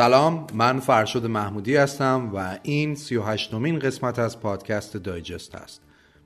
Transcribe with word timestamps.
سلام 0.00 0.46
من 0.54 0.80
فرشاد 0.80 1.26
محمودی 1.26 1.76
هستم 1.76 2.30
و 2.34 2.58
این 2.62 2.94
38 2.94 3.54
مین 3.54 3.78
قسمت 3.78 4.18
از 4.18 4.40
پادکست 4.40 4.96
دایجست 4.96 5.54
است. 5.54 5.82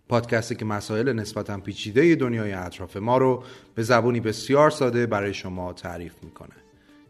پادکستی 0.08 0.54
که 0.54 0.64
مسائل 0.64 1.12
نسبتا 1.12 1.58
پیچیده 1.58 2.14
دنیای 2.14 2.52
اطراف 2.52 2.96
ما 2.96 3.18
رو 3.18 3.42
به 3.74 3.82
زبونی 3.82 4.20
بسیار 4.20 4.70
ساده 4.70 5.06
برای 5.06 5.34
شما 5.34 5.72
تعریف 5.72 6.14
می‌کنه. 6.22 6.54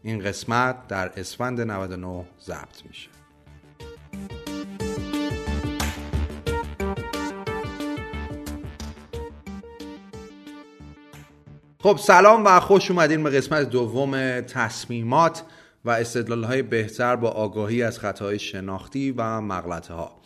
این 0.03 0.19
قسمت 0.19 0.87
در 0.87 1.11
اسفند 1.17 1.61
99 1.61 2.25
ضبط 2.41 2.85
میشه. 2.87 3.09
خب 11.79 11.97
سلام 11.97 12.45
و 12.45 12.59
خوش 12.59 12.91
اومدین 12.91 13.23
به 13.23 13.29
قسمت 13.29 13.69
دوم 13.69 14.41
تصمیمات. 14.41 15.43
و 15.85 15.89
استدلال 15.89 16.43
های 16.43 16.61
بهتر 16.61 17.15
با 17.15 17.29
آگاهی 17.29 17.83
از 17.83 17.99
خطاهای 17.99 18.39
شناختی 18.39 19.11
و 19.11 19.41
مغلطه 19.41 19.93
ها 19.93 20.21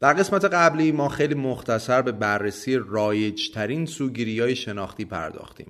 در 0.00 0.12
قسمت 0.12 0.44
قبلی 0.44 0.92
ما 0.92 1.08
خیلی 1.08 1.34
مختصر 1.34 2.02
به 2.02 2.12
بررسی 2.12 2.76
رایج 2.88 3.50
ترین 3.50 3.86
سوگیری 3.86 4.40
های 4.40 4.56
شناختی 4.56 5.04
پرداختیم. 5.04 5.66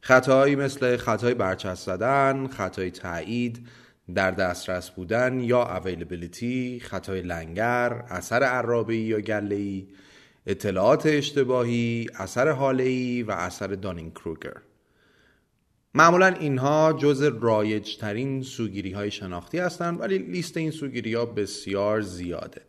خطاهایی 0.00 0.56
مثل 0.56 0.96
خطای 0.96 1.34
برچست 1.34 1.86
زدن، 1.86 2.46
خطای 2.46 2.90
تایید، 2.90 3.66
در 4.14 4.30
دسترس 4.30 4.90
بودن 4.90 5.40
یا 5.40 5.76
اویلیبیلیتی، 5.76 6.80
خطای 6.80 7.22
لنگر، 7.22 8.04
اثر 8.08 8.42
عرابی 8.42 8.96
یا 8.96 9.20
گله‌ای، 9.20 9.86
اطلاعات 10.46 11.06
اشتباهی، 11.06 12.06
اثر 12.14 12.48
حاله‌ای 12.48 13.22
و 13.22 13.30
اثر 13.30 13.66
دانینگ 13.66 14.12
کروگر. 14.12 14.54
معمولا 15.94 16.26
اینها 16.26 16.92
جز 16.92 17.22
رایج 17.22 17.96
ترین 17.96 18.42
سوگیری 18.42 18.92
های 18.92 19.10
شناختی 19.10 19.58
هستند 19.58 20.00
ولی 20.00 20.18
لیست 20.18 20.56
این 20.56 20.70
سوگیری 20.70 21.14
ها 21.14 21.24
بسیار 21.24 22.00
زیاده. 22.00 22.62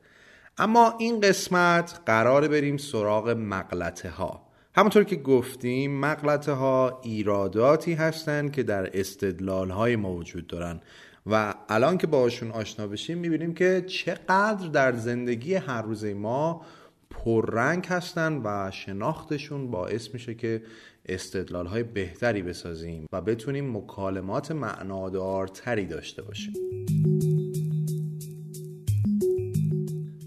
اما 0.57 0.95
این 0.99 1.19
قسمت 1.19 1.99
قرار 2.05 2.47
بریم 2.47 2.77
سراغ 2.77 3.29
مقلته 3.29 4.09
ها 4.09 4.49
همونطور 4.75 5.03
که 5.03 5.15
گفتیم 5.15 5.99
مقلته 5.99 6.51
ها 6.51 7.01
ایراداتی 7.03 7.93
هستند 7.93 8.51
که 8.51 8.63
در 8.63 8.99
استدلال 8.99 9.69
های 9.69 9.95
ما 9.95 10.13
وجود 10.13 10.47
دارن. 10.47 10.81
و 11.25 11.53
الان 11.69 11.97
که 11.97 12.07
باشون 12.07 12.51
آشنا 12.51 12.87
بشیم 12.87 13.17
می‌بینیم 13.17 13.53
که 13.53 13.83
چقدر 13.87 14.67
در 14.67 14.93
زندگی 14.93 15.53
هر 15.53 15.81
روزه 15.81 16.13
ما 16.13 16.65
پررنگ 17.09 17.85
هستن 17.85 18.41
و 18.43 18.71
شناختشون 18.71 19.71
باعث 19.71 20.13
میشه 20.13 20.35
که 20.35 20.61
استدلال 21.09 21.65
های 21.65 21.83
بهتری 21.83 22.41
بسازیم 22.41 23.05
و 23.11 23.21
بتونیم 23.21 23.77
مکالمات 23.77 24.51
معنادارتری 24.51 25.85
داشته 25.85 26.21
باشیم. 26.21 26.53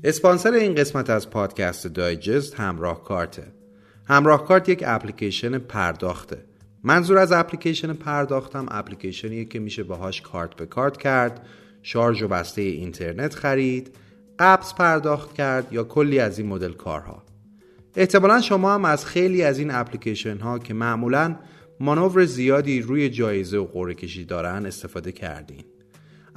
اسپانسر 0.04 0.52
این 0.52 0.74
قسمت 0.74 1.10
از 1.10 1.30
پادکست 1.30 1.86
دایجست 1.86 2.54
همراه 2.54 3.04
کارته. 3.04 3.46
همراه 4.04 4.44
کارت 4.44 4.68
یک 4.68 4.82
اپلیکیشن 4.86 5.58
پرداخته. 5.58 6.44
منظور 6.84 7.18
از 7.18 7.32
اپلیکیشن 7.32 7.92
پرداختم 7.92 8.66
اپلیکیشنیه 8.70 9.44
که 9.44 9.58
میشه 9.58 9.82
باهاش 9.82 10.20
کارت 10.20 10.56
به 10.56 10.66
کارت 10.66 10.96
کرد 10.96 11.46
شارژ 11.82 12.22
و 12.22 12.28
بسته 12.28 12.62
اینترنت 12.62 13.34
خرید 13.34 13.96
قبض 14.38 14.74
پرداخت 14.74 15.34
کرد 15.34 15.72
یا 15.72 15.84
کلی 15.84 16.18
از 16.18 16.38
این 16.38 16.48
مدل 16.48 16.72
کارها. 16.72 17.22
احتمالا 17.96 18.40
شما 18.40 18.74
هم 18.74 18.84
از 18.84 19.06
خیلی 19.06 19.42
از 19.42 19.58
این 19.58 19.70
اپلیکیشن 19.70 20.38
ها 20.38 20.58
که 20.58 20.74
معمولا 20.74 21.36
مانور 21.80 22.24
زیادی 22.24 22.80
روی 22.80 23.08
جایزه 23.08 23.58
و 23.58 23.64
قرعه 23.64 23.94
کشی 23.94 24.24
دارن 24.24 24.66
استفاده 24.66 25.12
کردین. 25.12 25.64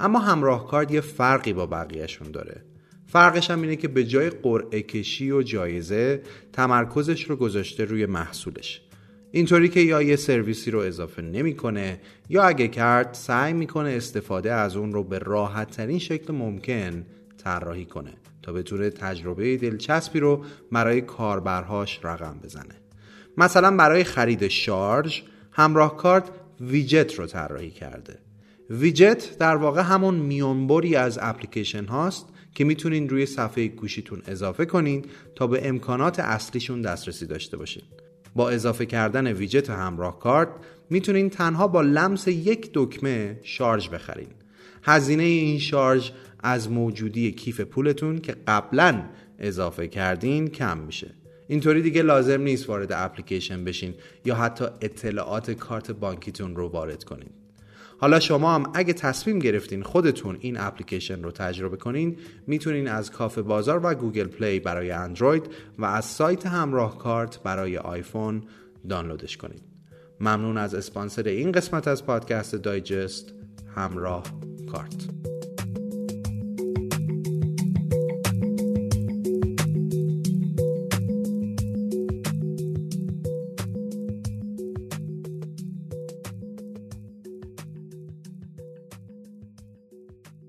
اما 0.00 0.18
همراه 0.18 0.66
کارت 0.66 0.90
یه 0.90 1.00
فرقی 1.00 1.52
با 1.52 1.66
بقیهشون 1.66 2.30
داره. 2.30 2.64
فرقش 3.06 3.50
هم 3.50 3.62
اینه 3.62 3.76
که 3.76 3.88
به 3.88 4.04
جای 4.04 4.30
قرعه 4.30 4.82
کشی 4.82 5.30
و 5.30 5.42
جایزه 5.42 6.22
تمرکزش 6.52 7.24
رو 7.24 7.36
گذاشته 7.36 7.84
روی 7.84 8.06
محصولش. 8.06 8.82
اینطوری 9.30 9.68
که 9.68 9.80
یا 9.80 10.02
یه 10.02 10.16
سرویسی 10.16 10.70
رو 10.70 10.78
اضافه 10.78 11.22
نمی‌کنه 11.22 12.00
یا 12.28 12.42
اگه 12.42 12.68
کرد 12.68 13.14
سعی 13.14 13.52
می‌کنه 13.52 13.90
استفاده 13.90 14.52
از 14.52 14.76
اون 14.76 14.92
رو 14.92 15.04
به 15.04 15.18
راحت 15.18 15.70
ترین 15.70 15.98
شکل 15.98 16.34
ممکن 16.34 17.06
طراحی 17.44 17.84
کنه. 17.84 18.12
تا 18.46 18.52
بتونه 18.52 18.90
تجربه 18.90 19.56
دلچسبی 19.56 20.20
رو 20.20 20.44
برای 20.72 21.00
کاربرهاش 21.00 22.00
رقم 22.02 22.40
بزنه. 22.44 22.74
مثلا 23.36 23.76
برای 23.76 24.04
خرید 24.04 24.48
شارژ 24.48 25.20
همراه 25.52 25.96
کارت 25.96 26.24
ویجت 26.60 27.14
رو 27.14 27.26
طراحی 27.26 27.70
کرده. 27.70 28.18
ویجت 28.70 29.38
در 29.38 29.56
واقع 29.56 29.82
همون 29.82 30.14
میونبری 30.14 30.96
از 30.96 31.18
اپلیکیشن 31.22 31.84
هاست 31.84 32.26
که 32.54 32.64
می‌تونین 32.64 33.08
روی 33.08 33.26
صفحه 33.26 33.68
گوشیتون 33.68 34.22
اضافه 34.26 34.64
کنین 34.64 35.04
تا 35.34 35.46
به 35.46 35.68
امکانات 35.68 36.20
اصلیشون 36.20 36.82
دسترسی 36.82 37.26
داشته 37.26 37.56
باشین. 37.56 37.82
با 38.34 38.50
اضافه 38.50 38.86
کردن 38.86 39.32
ویجت 39.32 39.70
همراه 39.70 40.18
کارت 40.18 40.48
می‌تونین 40.90 41.30
تنها 41.30 41.68
با 41.68 41.82
لمس 41.82 42.28
یک 42.28 42.70
دکمه 42.74 43.40
شارژ 43.42 43.88
بخرین. 43.88 44.28
هزینه 44.88 45.22
این 45.22 45.58
شارژ 45.58 46.10
از 46.40 46.70
موجودی 46.70 47.32
کیف 47.32 47.60
پولتون 47.60 48.18
که 48.18 48.36
قبلا 48.46 49.02
اضافه 49.38 49.88
کردین 49.88 50.48
کم 50.48 50.78
میشه. 50.78 51.14
اینطوری 51.48 51.82
دیگه 51.82 52.02
لازم 52.02 52.40
نیست 52.40 52.68
وارد 52.68 52.92
اپلیکیشن 52.92 53.64
بشین 53.64 53.94
یا 54.24 54.34
حتی 54.34 54.64
اطلاعات 54.80 55.50
کارت 55.50 55.90
بانکیتون 55.90 56.56
رو 56.56 56.68
وارد 56.68 57.04
کنین. 57.04 57.30
حالا 57.98 58.20
شما 58.20 58.54
هم 58.54 58.70
اگه 58.74 58.92
تصمیم 58.92 59.38
گرفتین 59.38 59.82
خودتون 59.82 60.36
این 60.40 60.56
اپلیکیشن 60.60 61.22
رو 61.22 61.30
تجربه 61.30 61.76
کنین 61.76 62.16
می‌تونین 62.46 62.88
از 62.88 63.10
کافه 63.10 63.42
بازار 63.42 63.80
و 63.82 63.94
Google 63.94 64.26
Play 64.26 64.60
برای 64.60 64.90
اندروید 64.90 65.46
و 65.78 65.84
از 65.84 66.04
سایت 66.04 66.46
همراه 66.46 66.98
کارت 66.98 67.42
برای 67.42 67.78
آیفون 67.78 68.42
دانلودش 68.88 69.36
کنید 69.36 69.62
ممنون 70.20 70.58
از 70.58 70.74
اسپانسر 70.74 71.22
این 71.22 71.52
قسمت 71.52 71.88
از 71.88 72.06
پادکست 72.06 72.54
دایجست. 72.54 73.32
همراه. 73.76 74.55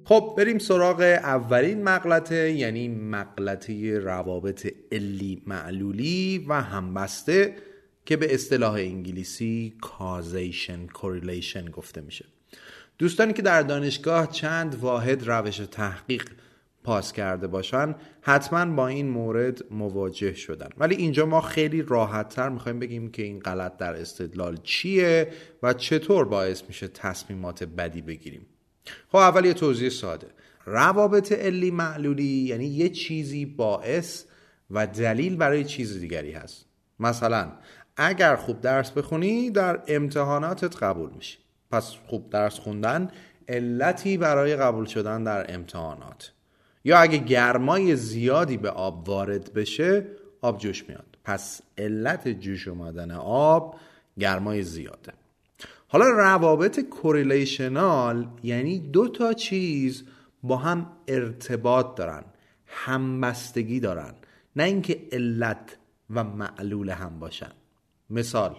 خب 0.08 0.34
بریم 0.38 0.58
سراغ 0.58 1.02
اولین 1.24 1.84
مغلطه 1.84 2.52
یعنی 2.52 2.88
مغلطه 2.88 4.00
روابط 4.00 4.74
علی 4.92 5.44
معلولی 5.46 6.46
و 6.48 6.62
همبسته 6.62 7.56
که 8.06 8.18
به 8.18 8.34
اصطلاح 8.34 8.74
انگلیسی 8.74 9.74
causation 9.82 10.88
correlation 10.88 11.66
گفته 11.66 12.02
میشه. 12.02 12.26
دوستانی 12.98 13.34
که 13.34 13.42
در 13.42 13.62
دانشگاه 13.62 14.32
چند 14.32 14.76
واحد 14.76 15.28
روش 15.28 15.58
تحقیق 15.58 16.30
پاس 16.84 17.14
کرده 17.14 17.48
باشن 17.48 17.96
حتما 18.22 18.76
با 18.76 18.88
این 18.88 19.10
مورد 19.10 19.72
مواجه 19.72 20.34
شدن. 20.34 20.70
ولی 20.78 20.96
اینجا 20.96 21.26
ما 21.26 21.42
خیلی 21.42 21.82
راحت 21.82 22.30
تر 22.30 22.50
می‌خوایم 22.50 22.80
بگیم 22.80 23.12
که 23.12 23.24
این 23.24 23.40
غلط 23.40 23.78
در 23.78 23.96
استدلال 23.96 24.58
چیه 24.64 25.28
و 25.64 25.74
چطور 25.74 26.26
باعث 26.26 26.64
میشه 26.68 26.88
تصمیمات 26.88 27.64
بدی 27.64 28.02
بگیریم. 28.02 28.46
خب 29.08 29.16
اول 29.16 29.46
یه 29.46 29.54
توضیح 29.54 29.90
ساده. 29.90 30.28
روابط 30.66 31.32
علی 31.32 31.72
معلولی 31.72 32.24
یعنی 32.24 32.66
یه 32.66 32.90
چیزی 32.90 33.46
باعث 33.46 34.24
و 34.72 34.88
دلیل 34.88 35.36
برای 35.36 35.64
چیز 35.64 36.00
دیگری 36.00 36.32
هست. 36.32 36.66
مثلا 37.00 37.52
اگر 37.98 38.36
خوب 38.36 38.62
درس 38.62 38.92
بخونی 38.92 39.52
در 39.52 39.84
امتحاناتت 39.88 40.84
قبول 40.84 41.10
میشی. 41.10 41.38
پس 41.72 41.96
خوب 42.08 42.30
درس 42.30 42.60
خوندن 42.60 43.12
علتی 43.48 44.18
برای 44.18 44.56
قبول 44.56 44.86
شدن 44.86 45.24
در 45.24 45.54
امتحانات. 45.54 46.32
یا 46.84 47.00
اگه 47.00 47.18
گرمای 47.18 47.96
زیادی 47.96 48.58
به 48.58 48.70
آب 48.70 49.10
وارد 49.10 49.54
بشه 49.54 50.06
آب 50.42 50.58
جوش 50.58 50.90
میاد. 50.90 51.18
پس 51.24 51.62
علت 51.78 52.28
جوش 52.28 52.68
اومدن 52.68 53.12
آب 53.12 53.76
گرمای 54.20 54.64
زیاده. 54.64 55.14
حالا 55.88 56.10
روابط 56.10 56.80
کوریلیشنال 56.80 58.28
یعنی 58.44 58.80
دو 58.80 59.08
تا 59.08 59.34
چیز 59.34 60.04
با 60.44 60.58
هم 60.58 60.92
ارتباط 61.08 61.96
دارن 61.96 62.24
همبستگی 62.66 63.80
دارن. 63.80 64.14
نه 64.56 64.64
اینکه 64.64 65.02
علت 65.12 65.78
و 66.10 66.24
معلول 66.24 66.90
هم 66.90 67.20
باشن. 67.20 67.52
مثال 68.10 68.56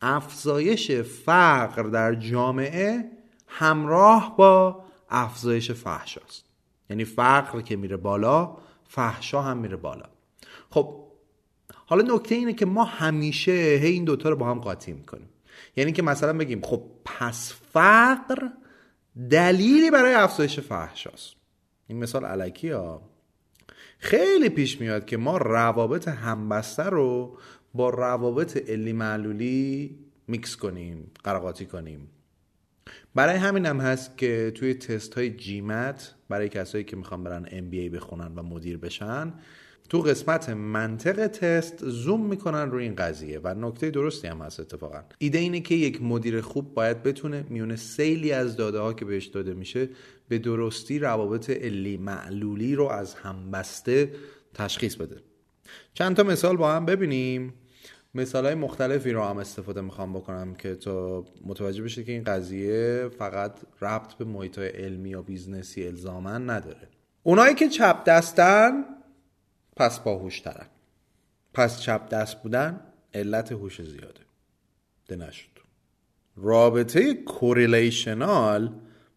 افزایش 0.00 0.90
فقر 0.90 1.82
در 1.82 2.14
جامعه 2.14 3.10
همراه 3.46 4.36
با 4.36 4.84
افزایش 5.10 5.70
فحش 5.70 6.18
است 6.18 6.44
یعنی 6.90 7.04
فقر 7.04 7.60
که 7.60 7.76
میره 7.76 7.96
بالا 7.96 8.56
فحشا 8.88 9.42
هم 9.42 9.56
میره 9.56 9.76
بالا. 9.76 10.06
خب 10.70 11.06
حالا 11.86 12.14
نکته 12.14 12.34
اینه 12.34 12.52
که 12.52 12.66
ما 12.66 12.84
همیشه 12.84 13.52
هی 13.52 13.92
این 13.92 14.04
دوتا 14.04 14.28
رو 14.28 14.36
با 14.36 14.46
هم 14.50 14.60
قاطی 14.60 14.92
می‌کنیم. 14.92 15.28
یعنی 15.76 15.92
که 15.92 16.02
مثلا 16.02 16.32
بگیم 16.32 16.60
خب 16.60 16.82
پس 17.04 17.54
فقر 17.72 18.48
دلیلی 19.30 19.90
برای 19.90 20.14
افزایش 20.14 20.60
فحش 20.60 21.06
هست. 21.06 21.36
این 21.86 21.98
مثال 21.98 22.24
علکی 22.24 22.70
ها 22.70 23.02
خیلی 23.98 24.48
پیش 24.48 24.80
میاد 24.80 25.06
که 25.06 25.16
ما 25.16 25.36
روابط 25.36 26.08
همبسته 26.08 26.82
رو 26.82 27.38
با 27.76 27.90
روابط 27.90 28.70
علی 28.70 28.92
معلولی 28.92 29.98
میکس 30.28 30.56
کنیم 30.56 31.10
قراقاتی 31.24 31.66
کنیم. 31.66 32.08
برای 33.14 33.36
همین 33.36 33.66
هم 33.66 33.80
هست 33.80 34.18
که 34.18 34.52
توی 34.54 34.74
تست 34.74 35.14
های 35.14 35.30
جیمت 35.30 36.14
برای 36.28 36.48
کسایی 36.48 36.84
که 36.84 36.96
می‌خوان 36.96 37.24
برن 37.24 37.44
MBA 37.44 37.94
بخونن 37.94 38.32
و 38.36 38.42
مدیر 38.42 38.78
بشن 38.78 39.32
تو 39.88 40.00
قسمت 40.00 40.48
منطق 40.48 41.26
تست 41.26 41.88
زوم 41.88 42.26
می‌کنن 42.26 42.70
روی 42.70 42.84
این 42.84 42.94
قضیه 42.94 43.40
و 43.44 43.54
نکته 43.54 43.90
درستی 43.90 44.28
هم 44.28 44.38
هست 44.38 44.60
اتفاقا. 44.60 45.02
ایده 45.18 45.38
اینه 45.38 45.60
که 45.60 45.74
یک 45.74 46.02
مدیر 46.02 46.40
خوب 46.40 46.74
باید 46.74 47.02
بتونه 47.02 47.44
میون 47.48 47.76
سیلی 47.76 48.32
از 48.32 48.56
داده 48.56 48.78
ها 48.78 48.92
که 48.92 49.04
بهش 49.04 49.26
داده 49.26 49.54
میشه 49.54 49.88
به 50.28 50.38
درستی 50.38 50.98
روابط 50.98 51.50
علی 51.50 51.96
معلولی 51.96 52.74
رو 52.74 52.84
از 52.84 53.14
همبسته 53.14 54.12
تشخیص 54.54 54.94
بده. 54.94 55.16
چند 55.94 56.16
تا 56.16 56.22
مثال 56.22 56.56
با 56.56 56.72
هم 56.72 56.86
ببینیم. 56.86 57.54
مثال 58.16 58.46
های 58.46 58.54
مختلفی 58.54 59.12
رو 59.12 59.24
هم 59.24 59.38
استفاده 59.38 59.80
می‌خوام 59.80 60.12
بکنم 60.12 60.54
که 60.54 60.74
تو 60.74 61.24
متوجه 61.44 61.82
بشید 61.82 62.06
که 62.06 62.12
این 62.12 62.24
قضیه 62.24 63.08
فقط 63.18 63.52
ربط 63.80 64.14
به 64.14 64.24
محیط 64.24 64.58
علمی 64.58 65.10
یا 65.10 65.22
business 65.22 65.86
ی 65.86 66.02
الزاما 66.02 66.50
نداره. 66.50 66.88
اونایی 67.22 67.54
که 67.54 67.68
چپ 67.68 68.04
دستن 68.04 68.84
پس 69.76 69.98
باهوش 69.98 70.40
ترن. 70.40 70.66
پس 71.54 71.80
چپ 71.80 72.08
دست 72.08 72.42
بودن 72.42 72.80
علت 73.14 73.52
هوش 73.52 73.82
زیاده. 73.82 74.20
ده 75.08 75.16
نشد 75.16 75.48
رابطه 76.36 77.14
کوریلیشنال 77.14 78.72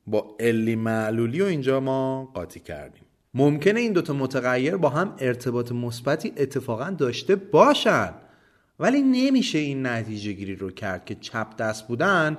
با 0.08 0.36
علی 0.40 0.76
معلولی 0.76 1.42
و 1.42 1.46
اینجا 1.46 1.80
ما 1.80 2.32
قاطی 2.34 2.60
کردیم. 2.60 3.04
ممکنه 3.34 3.80
این 3.80 3.94
دوتا 3.94 4.14
متغیر 4.14 4.78
با 4.78 4.90
هم 4.90 5.16
ارتباط 5.20 5.72
مثبتی 5.72 6.34
اتفاقا 6.38 6.90
داشته 6.90 7.36
باشن. 7.36 8.14
ولی 8.80 9.02
نمیشه 9.02 9.60
این 9.60 9.88
نتیجه 9.88 10.32
گیری 10.32 10.56
رو 10.56 10.72
کرد 10.72 11.06
که 11.06 11.16
چپ 11.16 11.56
دست 11.56 11.88
بودن 11.88 12.38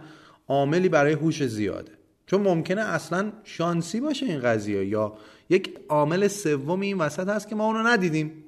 عاملی 0.49 0.89
برای 0.89 1.13
هوش 1.13 1.47
زیاده. 1.47 1.93
چون 2.27 2.41
ممکنه 2.41 2.81
اصلا 2.81 3.33
شانسی 3.45 4.01
باشه 4.01 4.27
این 4.27 4.41
قضیه 4.41 4.85
یا 4.85 5.17
یک 5.49 5.79
عامل 5.89 6.29
سوم 6.29 6.81
این 6.81 6.99
وسط 6.99 7.29
هست 7.29 7.49
که 7.49 7.55
ما 7.55 7.67
اونو 7.67 7.83
ندیدیم. 7.83 8.45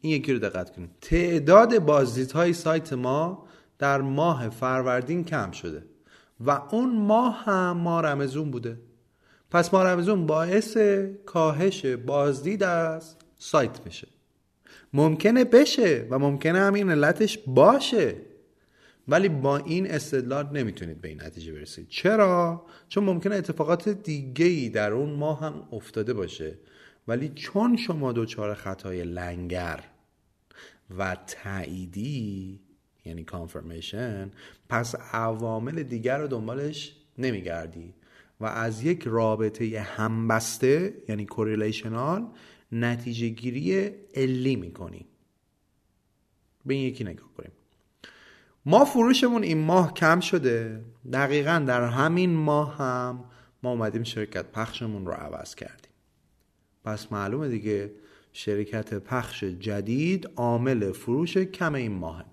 این 0.00 0.12
یکی 0.12 0.32
رو 0.32 0.38
دقت 0.38 0.76
کنید. 0.76 0.90
تعداد 1.00 1.78
بازدیدهای 1.78 2.52
سایت 2.52 2.92
ما 2.92 3.46
در 3.78 4.00
ماه 4.00 4.48
فروردین 4.48 5.24
کم 5.24 5.50
شده 5.50 5.82
و 6.40 6.50
اون 6.70 6.96
ماه 6.96 7.44
هم 7.44 7.76
ما 7.76 8.00
رمزون 8.00 8.50
بوده. 8.50 8.78
پس 9.50 9.74
ما 9.74 9.82
رمزون 9.82 10.26
باعث 10.26 10.76
کاهش 11.26 11.86
بازدید 11.86 12.62
از 12.62 13.16
سایت 13.38 13.86
میشه. 13.86 14.08
ممکنه 14.96 15.44
بشه 15.44 16.06
و 16.10 16.18
ممکنه 16.18 16.58
همین 16.58 16.90
علتش 16.90 17.38
باشه. 17.46 18.16
ولی 19.08 19.28
با 19.28 19.56
این 19.56 19.90
استدلال 19.90 20.48
نمی‌تونید 20.52 21.00
به 21.00 21.08
این 21.08 21.22
نتیجه 21.22 21.52
برسید. 21.52 21.88
چرا؟ 21.88 22.66
چون 22.88 23.04
ممکنه 23.04 23.34
اتفاقات 23.34 23.88
دیگه 23.88 24.68
در 24.68 24.92
اون 24.92 25.10
ماه 25.10 25.40
هم 25.40 25.68
افتاده 25.72 26.14
باشه. 26.14 26.58
ولی 27.08 27.28
چون 27.28 27.76
شما 27.76 28.12
دوچار 28.12 28.54
خطای 28.54 29.04
لنگر 29.04 29.84
و 30.98 31.16
تاییدی 31.26 32.60
یعنی 33.04 33.24
کانفرمیشن 33.24 34.30
پس 34.68 34.94
عوامل 35.12 35.82
دیگر 35.82 36.18
رو 36.18 36.26
دنبالش 36.26 36.96
نمیگردی. 37.18 37.94
و 38.40 38.46
از 38.46 38.84
یک 38.84 39.02
رابطه 39.06 39.80
همبسته 39.80 40.94
یعنی 41.08 41.26
کوریلیشنال 41.26 42.26
نتیجه 42.72 43.28
گیری 43.28 43.90
علی 44.14 44.56
می‌کنی. 44.56 45.06
به 46.66 46.74
این 46.74 46.84
یکی 46.84 47.04
نگاه 47.04 47.32
کنیم. 47.36 47.52
ما 48.64 48.84
فروشمون 48.84 49.42
این 49.42 49.58
ماه 49.58 49.94
کم 49.94 50.20
شده. 50.20 50.84
دقیقا 51.12 51.64
در 51.66 51.88
همین 51.88 52.30
ماه 52.30 52.78
هم 52.78 53.24
ما 53.62 53.70
اومدیم 53.70 54.02
شرکت 54.02 54.52
پخشمون 54.52 55.06
رو 55.06 55.12
عوض 55.12 55.54
کردیم. 55.54 55.92
پس 56.84 57.12
معلومه 57.12 57.48
دیگه 57.48 57.92
شرکت 58.32 58.94
پخش 58.94 59.44
جدید 59.44 60.30
عامل 60.36 60.92
فروش 60.92 61.38
کم 61.38 61.74
این 61.74 61.92
ماهه. 61.92 62.24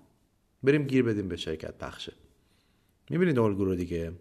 بریم 0.62 0.82
گیر 0.82 1.02
بدیم 1.02 1.28
به 1.28 1.36
شرکت 1.36 1.78
پخشه. 1.78 2.12
می‌بینید 3.10 3.38
الگو 3.38 3.64
رو 3.64 3.74
دیگه. 3.74 4.12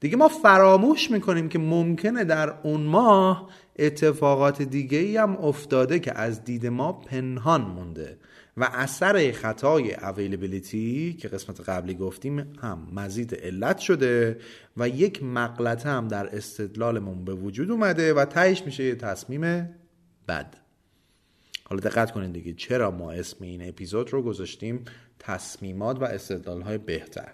دیگه 0.00 0.16
ما 0.16 0.28
فراموش 0.28 1.10
می‌کنیم 1.10 1.48
که 1.48 1.58
ممکنه 1.58 2.24
در 2.24 2.54
اون 2.62 2.80
ماه 2.80 3.48
اتفاقات 3.78 4.62
دیگه 4.62 4.98
ای 4.98 5.16
هم 5.16 5.36
افتاده 5.36 5.98
که 5.98 6.18
از 6.18 6.44
دید 6.44 6.66
ما 6.66 6.92
پنهان 6.92 7.60
مونده 7.60 8.18
و 8.56 8.68
اثر 8.72 9.32
خطای 9.32 9.94
اویلیبیلیتی 9.94 11.16
که 11.20 11.28
قسمت 11.28 11.68
قبلی 11.68 11.94
گفتیم 11.94 12.38
هم 12.38 12.88
مزید 12.92 13.34
علت 13.34 13.78
شده 13.78 14.38
و 14.76 14.88
یک 14.88 15.22
مقلته 15.22 15.88
هم 15.88 16.08
در 16.08 16.36
استدلالمون 16.36 17.24
به 17.24 17.34
وجود 17.34 17.70
اومده 17.70 18.14
و 18.14 18.24
تهش 18.24 18.62
میشه 18.62 18.84
یه 18.84 18.94
تصمیم 18.94 19.40
بد. 20.28 20.56
حالا 21.64 21.80
دقت 21.80 22.10
کنید 22.10 22.32
دیگه 22.32 22.52
چرا 22.52 22.90
ما 22.90 23.12
اسم 23.12 23.44
این 23.44 23.68
اپیزود 23.68 24.12
رو 24.12 24.22
گذاشتیم 24.22 24.84
تصمیمات 25.18 26.00
و 26.00 26.04
استدلال 26.04 26.62
های 26.62 26.78
بهتر. 26.78 27.32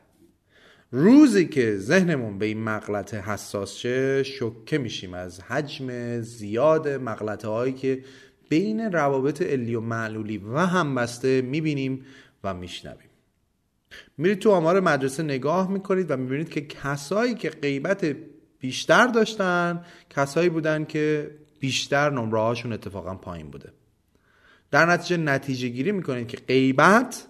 روزی 0.94 1.46
که 1.46 1.76
ذهنمون 1.76 2.38
به 2.38 2.46
این 2.46 2.62
مغلطه 2.64 3.20
حساس 3.20 3.76
شه 3.76 4.22
شکه 4.22 4.78
میشیم 4.78 5.14
از 5.14 5.40
حجم 5.40 6.20
زیاد 6.20 6.88
مغلطه 6.88 7.48
هایی 7.48 7.72
که 7.72 8.04
بین 8.48 8.80
روابط 8.80 9.42
علی 9.42 9.74
و 9.74 9.80
معلولی 9.80 10.38
و 10.38 10.58
همبسته 10.58 11.42
می‌بینیم 11.42 12.04
و 12.44 12.54
میشنویم. 12.54 13.10
میرید 14.18 14.38
تو 14.38 14.50
آمار 14.50 14.80
مدرسه 14.80 15.22
نگاه 15.22 15.70
می‌کنید 15.70 16.10
و 16.10 16.16
می‌بینید 16.16 16.48
که 16.48 16.60
کسایی 16.60 17.34
که 17.34 17.50
غیبت 17.50 18.16
بیشتر 18.58 19.06
داشتن 19.06 19.84
کسایی 20.10 20.48
بودن 20.48 20.84
که 20.84 21.30
بیشتر 21.60 22.10
نمره 22.10 22.40
هاشون 22.40 22.72
اتفاقا 22.72 23.14
پایین 23.14 23.50
بوده. 23.50 23.72
در 24.70 24.86
نتیجه 24.86 25.16
نتیجه 25.16 25.68
گیری 25.68 25.92
می‌کنید 25.92 26.28
که 26.28 26.36
غیبت 26.36 27.26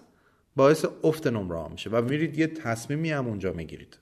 باعث 0.55 0.85
افت 1.03 1.27
نمره 1.27 1.57
ها 1.57 1.67
میشه 1.67 1.89
و 1.89 2.01
میرید 2.01 2.39
یه 2.39 2.47
تصمیمی 2.47 3.11
هم 3.11 3.27
اونجا 3.27 3.53
می‌گیرید. 3.53 3.97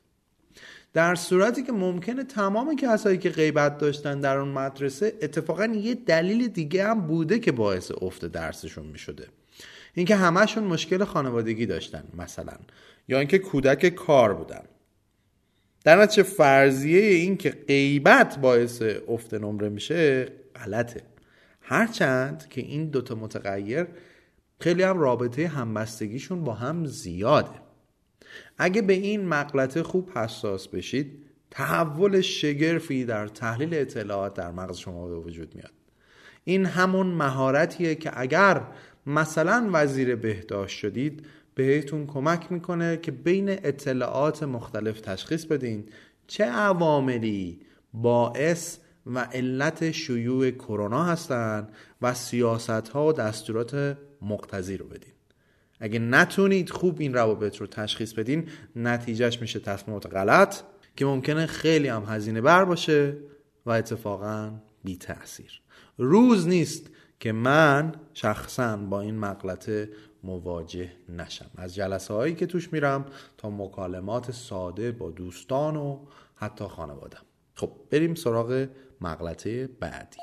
در 0.93 1.15
صورتی 1.15 1.63
که 1.63 1.71
ممکنه 1.71 2.23
تمام 2.23 2.75
کسایی 2.75 3.17
که 3.17 3.29
غیبت 3.29 3.77
داشتن 3.77 4.19
در 4.19 4.37
اون 4.37 4.49
مدرسه 4.49 5.13
اتفاقا 5.21 5.65
یه 5.65 5.95
دلیل 5.95 6.47
دیگه 6.47 6.87
هم 6.87 7.01
بوده 7.01 7.39
که 7.39 7.51
باعث 7.51 7.91
افت 8.01 8.25
درسشون 8.25 8.85
می‌شده. 8.85 9.27
اینکه 9.93 10.15
همشون 10.15 10.63
مشکل 10.63 11.03
خانوادگی 11.03 11.65
داشتن 11.65 12.03
مثلا 12.17 12.53
یا 13.07 13.19
اینکه 13.19 13.39
کودک 13.39 13.89
کار 13.89 14.33
بودن. 14.33 14.63
در 15.83 16.01
نتیجه 16.01 16.23
فرضیه 16.23 17.01
این 17.01 17.37
که 17.37 17.49
غیبت 17.49 18.39
باعث 18.39 18.81
افت 19.07 19.33
نمره 19.33 19.69
میشه 19.69 20.27
غلطه. 20.55 21.01
هرچند 21.61 22.47
که 22.49 22.61
این 22.61 22.85
دوتا 22.85 23.15
متغیر 23.15 23.87
خیلی 24.61 24.83
هم 24.83 24.99
رابطه 24.99 25.47
همبستگیشون 25.47 26.43
با 26.43 26.53
هم 26.53 26.85
زیاده. 26.85 27.61
اگه 28.57 28.81
به 28.81 28.93
این 28.93 29.25
مقلته 29.25 29.83
خوب 29.83 30.09
حساس 30.15 30.67
بشید 30.67 31.25
تحول 31.51 32.21
شگرفی 32.21 33.05
در 33.05 33.27
تحلیل 33.27 33.73
اطلاعات 33.73 34.33
در 34.33 34.51
مغز 34.51 34.77
شما 34.77 35.07
به 35.07 35.15
وجود 35.15 35.55
میاد. 35.55 35.71
این 36.43 36.65
همون 36.65 37.07
مهارتیه 37.07 37.95
که 37.95 38.11
اگر 38.13 38.61
مثلا 39.05 39.69
وزیر 39.73 40.15
بهداشت 40.15 40.79
شدید 40.79 41.25
بهتون 41.55 42.07
کمک 42.07 42.51
می‌کنه 42.51 42.97
که 42.97 43.11
بین 43.11 43.49
اطلاعات 43.49 44.43
مختلف 44.43 45.01
تشخیص 45.01 45.45
بدین 45.45 45.85
چه 46.27 46.45
عواملی 46.45 47.59
باعث 47.93 48.77
و 49.05 49.19
علت 49.19 49.91
شیوع 49.91 50.51
کرونا 50.51 51.03
هستند 51.03 51.69
و 52.01 52.13
سیاست 52.13 52.69
ها 52.69 53.07
و 53.07 53.13
دستورات 53.13 53.97
مقتضی 54.21 54.77
رو 54.77 54.85
بدین. 54.85 55.13
اگه 55.79 55.99
نتونید 55.99 56.69
خوب 56.69 56.95
این 56.99 57.13
روابط 57.13 57.57
رو 57.57 57.67
تشخیص 57.67 58.13
بدین 58.13 58.49
نتیجهش 58.75 59.41
میشه 59.41 59.59
تصمیمات 59.59 60.13
غلط 60.13 60.61
که 60.95 61.05
ممکنه 61.05 61.45
خیلی 61.45 61.87
هم 61.87 62.03
هزینه 62.07 62.41
بر 62.41 62.65
باشه 62.65 63.17
و 63.65 63.71
اتفاقا 63.71 64.51
بی 64.83 64.97
تاثیر 64.97 65.61
روز 65.97 66.47
نیست 66.47 66.89
که 67.19 67.31
من 67.31 67.95
شخصا 68.13 68.77
با 68.77 69.01
این 69.01 69.17
مقلته 69.17 69.89
مواجه 70.23 70.91
نشم. 71.09 71.51
از 71.57 71.75
جلسه 71.75 72.13
هایی 72.13 72.35
که 72.35 72.45
توش 72.45 72.73
میرم 72.73 73.05
تا 73.37 73.49
مکالمات 73.49 74.31
ساده 74.31 74.91
با 74.91 75.11
دوستان 75.11 75.75
و 75.75 75.99
حتی 76.35 76.65
خانوادم. 76.65 77.21
خب 77.55 77.71
بریم 77.89 78.15
سراغ 78.15 78.67
مقلته 79.01 79.69
بعدی. 79.79 80.17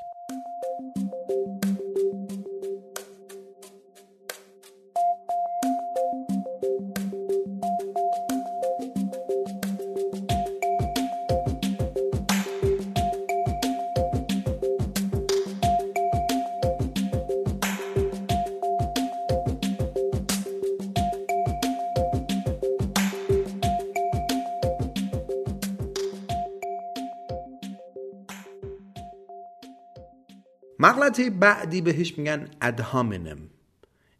مغلطه 30.88 31.30
بعدی 31.30 31.80
بهش 31.80 32.18
میگن 32.18 32.49
ادهامینم 32.61 33.38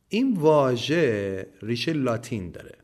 این 0.09 0.37
واژه 0.37 1.47
ریشه 1.63 1.93
لاتین 1.93 2.51
داره 2.51 2.75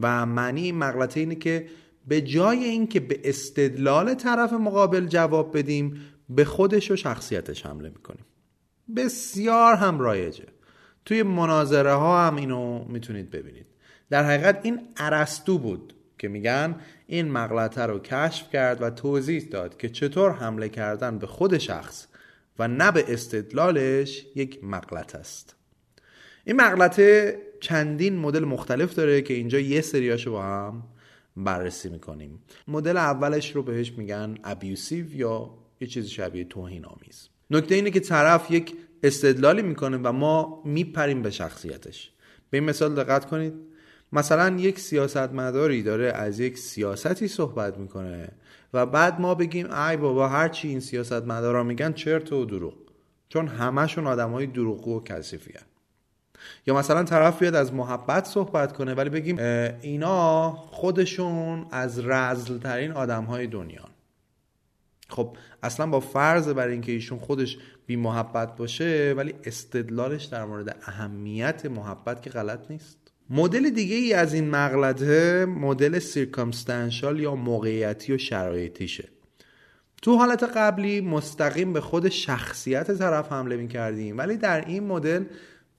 و 0.00 0.26
معنی 0.26 0.62
این 0.62 0.74
مغلطه 0.74 1.20
اینه 1.20 1.34
که 1.34 1.68
به 2.08 2.20
جای 2.20 2.64
اینکه 2.64 3.00
به 3.00 3.20
استدلال 3.24 4.14
طرف 4.14 4.52
مقابل 4.52 5.06
جواب 5.06 5.58
بدیم 5.58 6.00
به 6.30 6.44
خودش 6.44 6.90
و 6.90 6.96
شخصیتش 6.96 7.66
حمله 7.66 7.88
می‌کنیم. 7.88 8.24
بسیار 8.96 9.74
هم 9.74 9.98
رایجه 9.98 10.46
توی 11.04 11.22
مناظره 11.22 11.92
ها 11.92 12.26
هم 12.26 12.36
اینو 12.36 12.84
می‌تونید 12.88 13.30
ببینید. 13.30 13.66
در 14.10 14.24
حقیقت 14.24 14.60
این 14.62 14.80
عرستو 14.96 15.58
بود 15.58 15.94
که 16.18 16.28
میگن 16.28 16.76
این 17.06 17.30
مغلطه 17.30 17.82
رو 17.82 17.98
کشف 17.98 18.50
کرد 18.50 18.82
و 18.82 18.90
توضیح 18.90 19.48
داد 19.50 19.76
که 19.76 19.88
چطور 19.88 20.32
حمله 20.32 20.68
کردن 20.68 21.18
به 21.18 21.26
خود 21.26 21.58
شخص 21.58 22.06
و 22.58 22.68
نه 22.68 22.92
به 22.92 23.04
استدلالش 23.08 24.26
یک 24.34 24.64
مغلط 24.64 25.14
است. 25.14 25.54
این 26.44 26.56
مغلطه 26.56 27.38
چندین 27.60 28.16
مدل 28.16 28.44
مختلف 28.44 28.94
داره 28.94 29.22
که 29.22 29.34
اینجا 29.34 29.58
یه 29.58 29.80
سریاشو 29.80 30.30
با 30.30 30.42
هم 30.42 30.82
بررسی 31.36 31.88
می‌کنیم. 31.88 32.42
مدل 32.68 32.96
اولش 32.96 33.56
رو 33.56 33.62
بهش 33.62 33.92
میگن 33.92 34.38
ابیوسیو 34.44 35.14
یا 35.14 35.50
یه 35.80 35.88
چیزی 35.88 36.08
شبیه 36.08 36.44
توهین 36.44 36.84
آمیز. 36.84 37.28
نکته 37.50 37.74
اینه 37.74 37.90
که 37.90 38.00
طرف 38.00 38.50
یک 38.50 38.74
استدلالی 39.02 39.62
می‌کنه 39.62 39.96
و 39.96 40.12
ما 40.12 40.62
میپریم 40.64 41.22
به 41.22 41.30
شخصیتش. 41.30 42.10
به 42.50 42.58
این 42.58 42.64
مثال 42.68 42.94
دقت 42.94 43.24
کنید. 43.24 43.54
مثلا 44.12 44.56
یک 44.58 44.78
سیاستمداری 44.78 45.82
داره 45.82 46.12
از 46.12 46.40
یک 46.40 46.58
سیاستی 46.58 47.28
صحبت 47.28 47.78
می‌کنه 47.78 48.28
و 48.72 48.86
بعد 48.86 49.20
ما 49.20 49.34
بگیم 49.34 49.72
ای 49.72 49.96
بابا 49.96 50.28
هرچی 50.28 50.68
این 50.68 50.80
سیاستمدارا 50.80 51.62
میگن 51.62 51.92
چرت 51.92 52.32
و 52.32 52.44
دروغ. 52.44 52.74
چون 53.28 53.48
همشون 53.48 54.06
آدمای 54.06 54.46
دروغگو 54.46 54.96
و 54.96 55.02
کثیفی 55.02 55.54
یا 56.66 56.74
مثلا 56.74 57.04
طرف 57.04 57.38
بیاد 57.38 57.54
از 57.54 57.74
محبت 57.74 58.24
صحبت 58.24 58.72
کنه 58.72 58.94
ولی 58.94 59.10
بگیم 59.10 59.38
اینا 59.82 60.50
خودشون 60.50 61.66
از 61.70 62.06
رزل 62.06 62.58
ترین 62.58 62.92
آدم 62.92 63.24
های 63.24 63.46
دنیا 63.46 63.84
خب 65.08 65.36
اصلا 65.62 65.86
با 65.86 66.00
فرض 66.00 66.48
برای 66.48 66.72
اینکه 66.72 66.92
ایشون 66.92 67.18
خودش 67.18 67.58
بی 67.86 67.96
محبت 67.96 68.56
باشه 68.56 69.14
ولی 69.16 69.34
استدلالش 69.44 70.24
در 70.24 70.44
مورد 70.44 70.76
اهمیت 70.82 71.66
محبت 71.66 72.22
که 72.22 72.30
غلط 72.30 72.70
نیست. 72.70 73.07
مدل 73.30 73.70
دیگه 73.70 73.96
ای 73.96 74.12
از 74.12 74.34
این 74.34 74.50
مغلطه 74.50 75.46
مدل 75.46 75.98
سیرکامستانشال 75.98 77.20
یا 77.20 77.34
موقعیتی 77.34 78.12
و 78.12 78.18
شرایطیشه. 78.18 79.08
تو 80.02 80.16
حالت 80.16 80.42
قبلی 80.42 81.00
مستقیم 81.00 81.72
به 81.72 81.80
خود 81.80 82.08
شخصیت 82.08 82.90
طرف 82.90 83.32
حمله 83.32 83.56
می 83.56 83.68
کردیم 83.68 84.18
ولی 84.18 84.36
در 84.36 84.64
این 84.64 84.84
مدل 84.84 85.24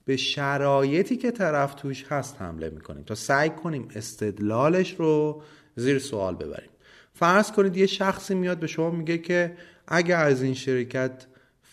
به 0.04 0.16
شرایطی 0.16 1.16
که 1.16 1.30
طرف 1.30 1.74
توش 1.74 2.04
هست 2.04 2.36
حمله 2.38 2.70
می‌کنیم. 2.70 3.02
تا 3.02 3.14
سعی 3.14 3.50
کنیم 3.50 3.88
استدلالش 3.94 4.94
رو 4.94 5.42
زیر 5.76 5.98
سوال 5.98 6.34
ببریم. 6.34 6.70
فرض 7.12 7.52
کنید 7.52 7.76
یه 7.76 7.86
شخصی 7.86 8.34
میاد 8.34 8.58
به 8.58 8.66
شما 8.66 8.90
میگه 8.90 9.18
که 9.18 9.56
اگر 9.88 10.24
از 10.24 10.42
این 10.42 10.54
شرکت 10.54 11.26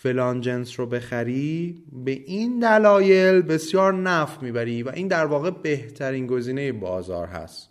فلان 0.07 0.41
جنس 0.41 0.79
رو 0.79 0.85
بخری 0.85 1.83
به 1.91 2.11
این 2.11 2.59
دلایل 2.59 3.41
بسیار 3.41 3.93
نفع 3.93 4.43
می‌بری 4.43 4.83
و 4.83 4.89
این 4.89 5.07
در 5.07 5.25
واقع 5.25 5.49
بهترین 5.49 6.27
گزینه 6.27 6.71
بازار 6.71 7.27
هست. 7.27 7.69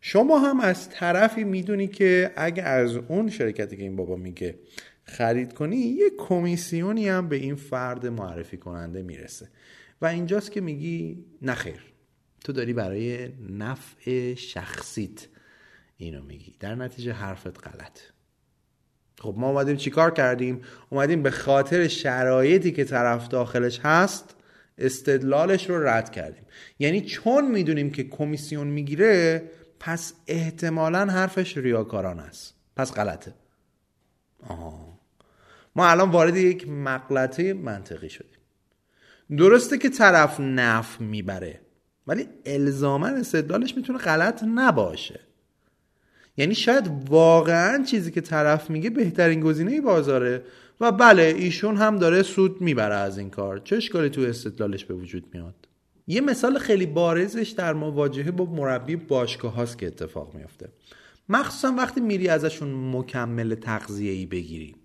شما 0.00 0.38
هم 0.38 0.60
از 0.60 0.90
طرفی 0.90 1.44
می‌دونی 1.44 1.88
که 1.88 2.32
اگه 2.36 2.62
از 2.62 2.96
اون 2.96 3.30
شرکتی 3.30 3.76
که 3.76 3.82
این 3.82 3.96
بابا 3.96 4.16
میگه 4.16 4.58
خرید 5.04 5.52
کنی 5.52 5.76
یه 5.76 6.10
کمیسیونی 6.18 7.08
هم 7.08 7.28
به 7.28 7.36
این 7.36 7.54
فرد 7.54 8.06
معرفی 8.06 8.56
کننده 8.56 9.02
می‌رسه. 9.02 9.48
و 10.00 10.06
اینجاست 10.06 10.52
که 10.52 10.60
میگی 10.60 11.24
نخیر 11.42 11.92
تو 12.44 12.52
داری 12.52 12.72
برای 12.72 13.28
نفع 13.50 14.34
شخصیت 14.34 15.26
اینو 15.96 16.22
میگی. 16.22 16.54
در 16.60 16.74
نتیجه 16.74 17.12
حرفت 17.12 17.68
غلط 17.68 18.00
خب 19.20 19.34
ما 19.36 19.48
اومدیم 19.48 19.76
چیکار 19.76 20.10
کردیم؟ 20.10 20.60
اومدیم 20.90 21.22
به 21.22 21.30
خاطر 21.30 21.88
شرایطی 21.88 22.72
که 22.72 22.84
طرف 22.84 23.28
داخلش 23.28 23.80
هست 23.82 24.36
استدلالش 24.78 25.70
رو 25.70 25.86
رد 25.88 26.10
کردیم. 26.10 26.44
یعنی 26.78 27.00
چون 27.00 27.50
می‌دونیم 27.50 27.90
که 27.90 28.04
کمیسیون 28.04 28.66
می‌گیره 28.66 29.42
پس 29.80 30.14
احتمالا 30.26 31.06
حرفش 31.06 31.56
ریاکاران 31.56 32.20
است. 32.20 32.54
پس 32.76 32.92
غلطه. 32.92 33.34
آها. 34.48 34.98
ما 35.76 35.88
الان 35.88 36.10
وارد 36.10 36.36
یک 36.36 36.68
مقلطه 36.68 37.54
منطقی 37.54 38.08
شدیم. 38.08 38.38
درسته 39.36 39.78
که 39.78 39.88
طرف 39.88 40.40
نف 40.40 41.00
می‌بره 41.00 41.60
ولی 42.06 42.28
الزاما 42.46 43.06
استدلالش 43.06 43.76
می‌تونه 43.76 43.98
غلط 43.98 44.44
نباشه. 44.54 45.20
یعنی 46.36 46.54
شاید 46.54 46.90
واقعا 47.08 47.84
چیزی 47.84 48.10
که 48.10 48.20
طرف 48.20 48.70
میگه 48.70 48.90
بهترین 48.90 49.40
گزینه 49.40 49.80
بازاره. 49.80 50.44
و 50.80 50.92
بله 50.92 51.22
ایشون 51.22 51.76
هم 51.76 51.96
داره 51.96 52.22
سود 52.22 52.60
می‌بره 52.60 52.94
از 52.94 53.18
این 53.18 53.30
کار. 53.30 53.58
چه 53.58 53.76
اشکالی 53.76 54.10
تو 54.10 54.20
استدلالش 54.20 54.84
به 54.84 54.94
وجود 54.94 55.24
میاد؟ 55.32 55.54
یه 56.06 56.20
مثال 56.20 56.58
خیلی 56.58 56.86
بارزش 56.86 57.48
در 57.48 57.72
مواجهه 57.72 58.30
با 58.30 58.44
مربی 58.44 58.96
باشگاه 58.96 59.54
هاست 59.54 59.78
که 59.78 59.86
اتفاق 59.86 60.34
میافته. 60.34 60.68
مخصوصا 61.28 61.74
وقتی 61.78 62.00
میری 62.00 62.28
ازشون 62.28 62.96
مکمل 62.96 63.54
تغذیه 63.54 64.12
ای 64.12 64.26
بگیری. 64.26 64.76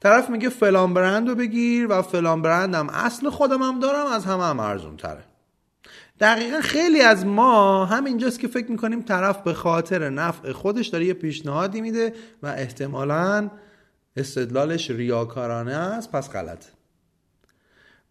طرف 0.00 0.30
میگه 0.30 0.48
فلان 0.48 0.94
برند 0.94 1.28
رو 1.28 1.34
بگیر 1.34 1.86
و 1.90 2.02
فلان 2.02 2.42
برندم. 2.42 2.88
اصل 2.88 3.30
خودم 3.30 3.62
هم 3.62 3.80
دارم 3.80 4.06
از 4.06 4.24
همه 4.24 4.44
هم 4.44 4.60
ارزون 4.60 4.96
تره 4.96 5.24
دقیقا 6.20 6.60
خیلی 6.60 7.00
از 7.00 7.26
ما 7.26 7.84
همینجاست 7.84 8.40
که 8.40 8.48
فکر 8.48 8.70
می‌کنیم 8.70 9.02
طرف 9.02 9.42
به 9.42 9.54
خاطر 9.54 10.10
نفع 10.10 10.52
خودش 10.52 10.86
داره 10.86 11.06
یه 11.06 11.14
پیشنهادی 11.14 11.80
میده 11.80 12.12
و 12.42 12.46
احتمالا 12.46 13.50
استدلالش 14.16 14.90
ریاکارانه 14.90 15.74
است 15.74 16.12
پس 16.12 16.30
غلط. 16.30 16.64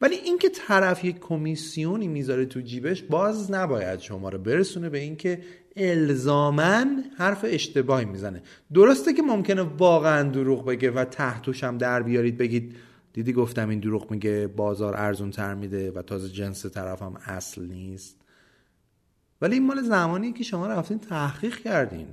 ولی 0.01 0.15
اینکه 0.15 0.49
طرف 0.49 1.05
یک 1.05 1.19
کمیسیونی 1.19 2.07
می‌ذاره 2.07 2.45
تو 2.45 2.59
جیبش 2.59 3.03
باز 3.03 3.51
نباید 3.51 3.99
شما 3.99 4.29
رو 4.29 4.37
برسونه 4.37 4.89
به 4.89 4.97
اینکه 4.97 5.41
الزامن 5.75 7.03
حرف 7.17 7.45
اشتباهی 7.47 8.05
می‌زنه. 8.05 8.41
درسته 8.73 9.13
که 9.13 9.21
ممکنه 9.21 9.61
واقعا 9.61 10.29
دروغ 10.29 10.65
بگه 10.65 10.91
و 10.91 11.05
تحتوش 11.05 11.63
هم 11.63 11.77
در 11.77 12.03
بیارید 12.03 12.37
بگید 12.37 12.75
دیدی 13.17 13.33
گفتم 13.33 13.69
این 13.69 13.79
دروغ 13.79 14.11
میگه 14.11 14.47
بازار 14.47 14.97
ارزون 14.97 15.31
تر 15.31 15.53
میده 15.53 15.91
و 15.91 16.01
تازه 16.01 16.29
جنس 16.29 16.77
هم 16.77 17.15
اصل 17.25 17.65
نیست؟ 17.65 18.21
ولی 19.41 19.53
این 19.53 19.65
مال 19.65 19.81
زمانی 19.81 20.33
که 20.33 20.43
شما 20.43 20.67
رفتین 20.67 20.99
تحقیق 20.99 21.57
کردین. 21.57 22.07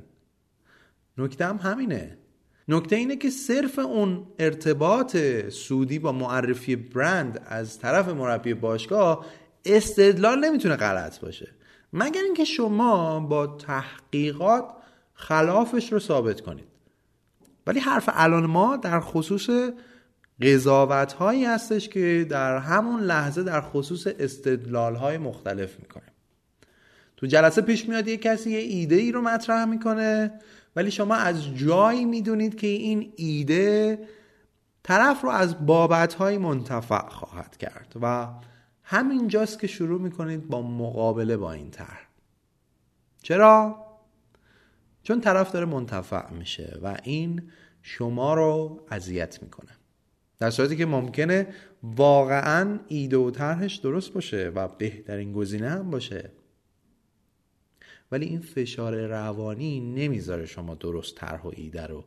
نکته 1.19 1.47
هم 1.47 1.57
همینه. 1.57 2.19
نکته 2.69 2.97
اینه 2.97 3.17
که 3.17 3.31
صرف 3.31 3.79
اون 3.79 4.27
ارتباط 4.39 5.17
سودی 5.49 5.99
با 5.99 6.13
معرفی 6.13 6.77
برند 6.77 7.47
از 7.47 7.79
طرف 7.79 8.09
مربی 8.09 8.55
باشگاه 8.55 9.27
استدلال 9.65 10.45
نمی‌تونه 10.45 10.77
غلط 10.77 11.21
باشه. 11.21 11.51
مگر 11.93 12.23
اینکه 12.23 12.45
شما 12.45 13.21
با 13.21 13.47
تحقیقات 13.47 14.65
خلافش 15.15 15.93
رو 15.93 15.99
ثابت 15.99 16.41
کنید. 16.41 16.69
ولی 17.67 17.81
حرف 17.81 18.09
الان 18.13 18.47
ما 18.47 18.77
در 18.77 19.01
خصوص 19.01 19.51
قضاوت 20.43 21.13
هایی 21.13 21.45
هستش 21.45 21.89
که 21.89 22.27
در 22.31 22.59
همون 22.59 23.01
لحظه 23.01 23.43
در 23.43 23.61
خصوص 23.61 24.07
استدلال 24.19 24.95
های 24.95 25.19
مختلف 25.19 25.81
می‌کنه. 25.81 26.05
تو 27.17 27.27
جلسه 27.27 27.63
پیش 27.63 27.89
میاد 27.89 28.09
یه 28.09 28.17
کسی 28.17 28.51
یه 28.51 28.59
ایده 28.59 28.97
ای 28.97 29.13
رو 29.13 29.21
مطرح 29.21 29.65
می‌کنه 29.65 30.33
ولی 30.77 30.91
شما 30.91 31.15
از 31.15 31.55
جایی 31.55 32.05
می‌دونید 32.05 32.55
که 32.55 32.67
این 32.67 33.13
ایده 33.17 33.99
طرف 34.83 35.23
رو 35.23 35.31
از 35.31 35.67
بابت 35.67 36.15
های 36.15 36.39
منتفع 36.39 37.09
خواهد 37.09 37.57
کرد 37.57 37.95
و 38.03 38.29
همینجاست 38.83 39.59
که 39.59 39.67
شروع 39.67 40.01
می‌کنید 40.01 40.49
با 40.49 40.63
مقابله 40.63 41.37
با 41.37 41.53
این 41.53 41.71
طرح. 41.71 42.09
چرا؟ 43.23 43.85
چون 45.03 45.21
طرف 45.21 45.53
داره 45.53 45.67
منتفع 45.67 46.31
میشه 46.31 46.79
و 46.83 46.97
این 47.03 47.51
شما 47.83 48.35
رو 48.35 48.81
اذیت 48.91 49.43
می‌کنه. 49.43 49.71
در 50.39 50.51
صورتی 50.51 50.77
که 50.77 50.87
ممکنه 50.87 51.55
واقعا 51.83 52.81
ایده 52.89 53.17
و 53.17 53.31
طرحش 53.31 53.77
درست 53.77 54.13
باشه 54.13 54.53
و 54.55 54.69
بهترین 54.69 55.33
گزینه 55.33 55.71
هم 55.71 55.91
باشه. 55.91 56.31
ولی 58.13 58.27
این 58.27 58.41
فشار 58.41 59.07
روانی 59.07 59.81
نمی‌ذاره 59.81 60.47
شما 60.47 60.75
درست 60.75 61.17
طرح 61.17 61.43
و 61.43 61.51
ایده 61.57 61.87
رو 61.87 62.05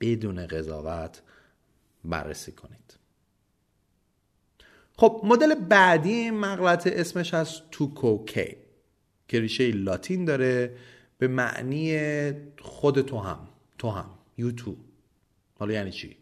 بدون 0.00 0.46
قضاوت 0.46 1.22
بررسی 2.04 2.52
کنید. 2.52 2.98
خب 4.96 5.20
مدل 5.24 5.54
بعدی 5.54 6.12
این 6.12 6.34
مغلطه 6.34 6.92
اسمش 6.94 7.34
از 7.34 7.60
توکوکی 7.70 8.56
که 9.28 9.40
ریشه 9.40 9.70
لاتین 9.70 10.24
داره 10.24 10.76
به 11.18 11.28
معنی 11.28 11.98
خود 12.58 13.00
تو 13.00 13.18
هم 13.18 13.48
تو 13.78 13.90
هم 13.90 14.10
یو 14.38 14.52
تو 14.52 14.76
حالا 15.58 15.72
یعنی 15.72 15.90
چی؟ 15.90 16.16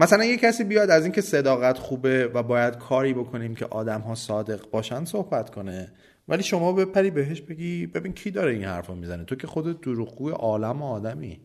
مثلا 0.00 0.24
یه 0.24 0.36
کسی 0.36 0.64
بیاد 0.64 0.90
از 0.90 1.02
اینکه 1.02 1.20
صداقت 1.20 1.78
خوبه 1.78 2.26
و 2.26 2.42
باید 2.42 2.78
کاری 2.78 3.14
بکنیم 3.14 3.54
که 3.54 3.66
آدم 3.66 4.00
ها 4.00 4.14
صادق 4.14 4.70
باشن 4.70 5.04
صحبت 5.04 5.50
کنه. 5.50 5.92
ولی 6.28 6.42
شما 6.42 6.72
بپری 6.72 7.10
بهش 7.10 7.40
بگی 7.40 7.86
ببین 7.86 8.12
کی 8.12 8.30
داره 8.30 8.52
این 8.52 8.64
حرف 8.64 8.86
رو 8.86 8.94
می‌زنه؟ 8.94 9.24
تو 9.24 9.34
که 9.34 9.46
خودت 9.46 9.80
دروغگوی 9.80 10.32
عالم 10.32 10.82
و 10.82 10.84
آدمی. 10.84 11.40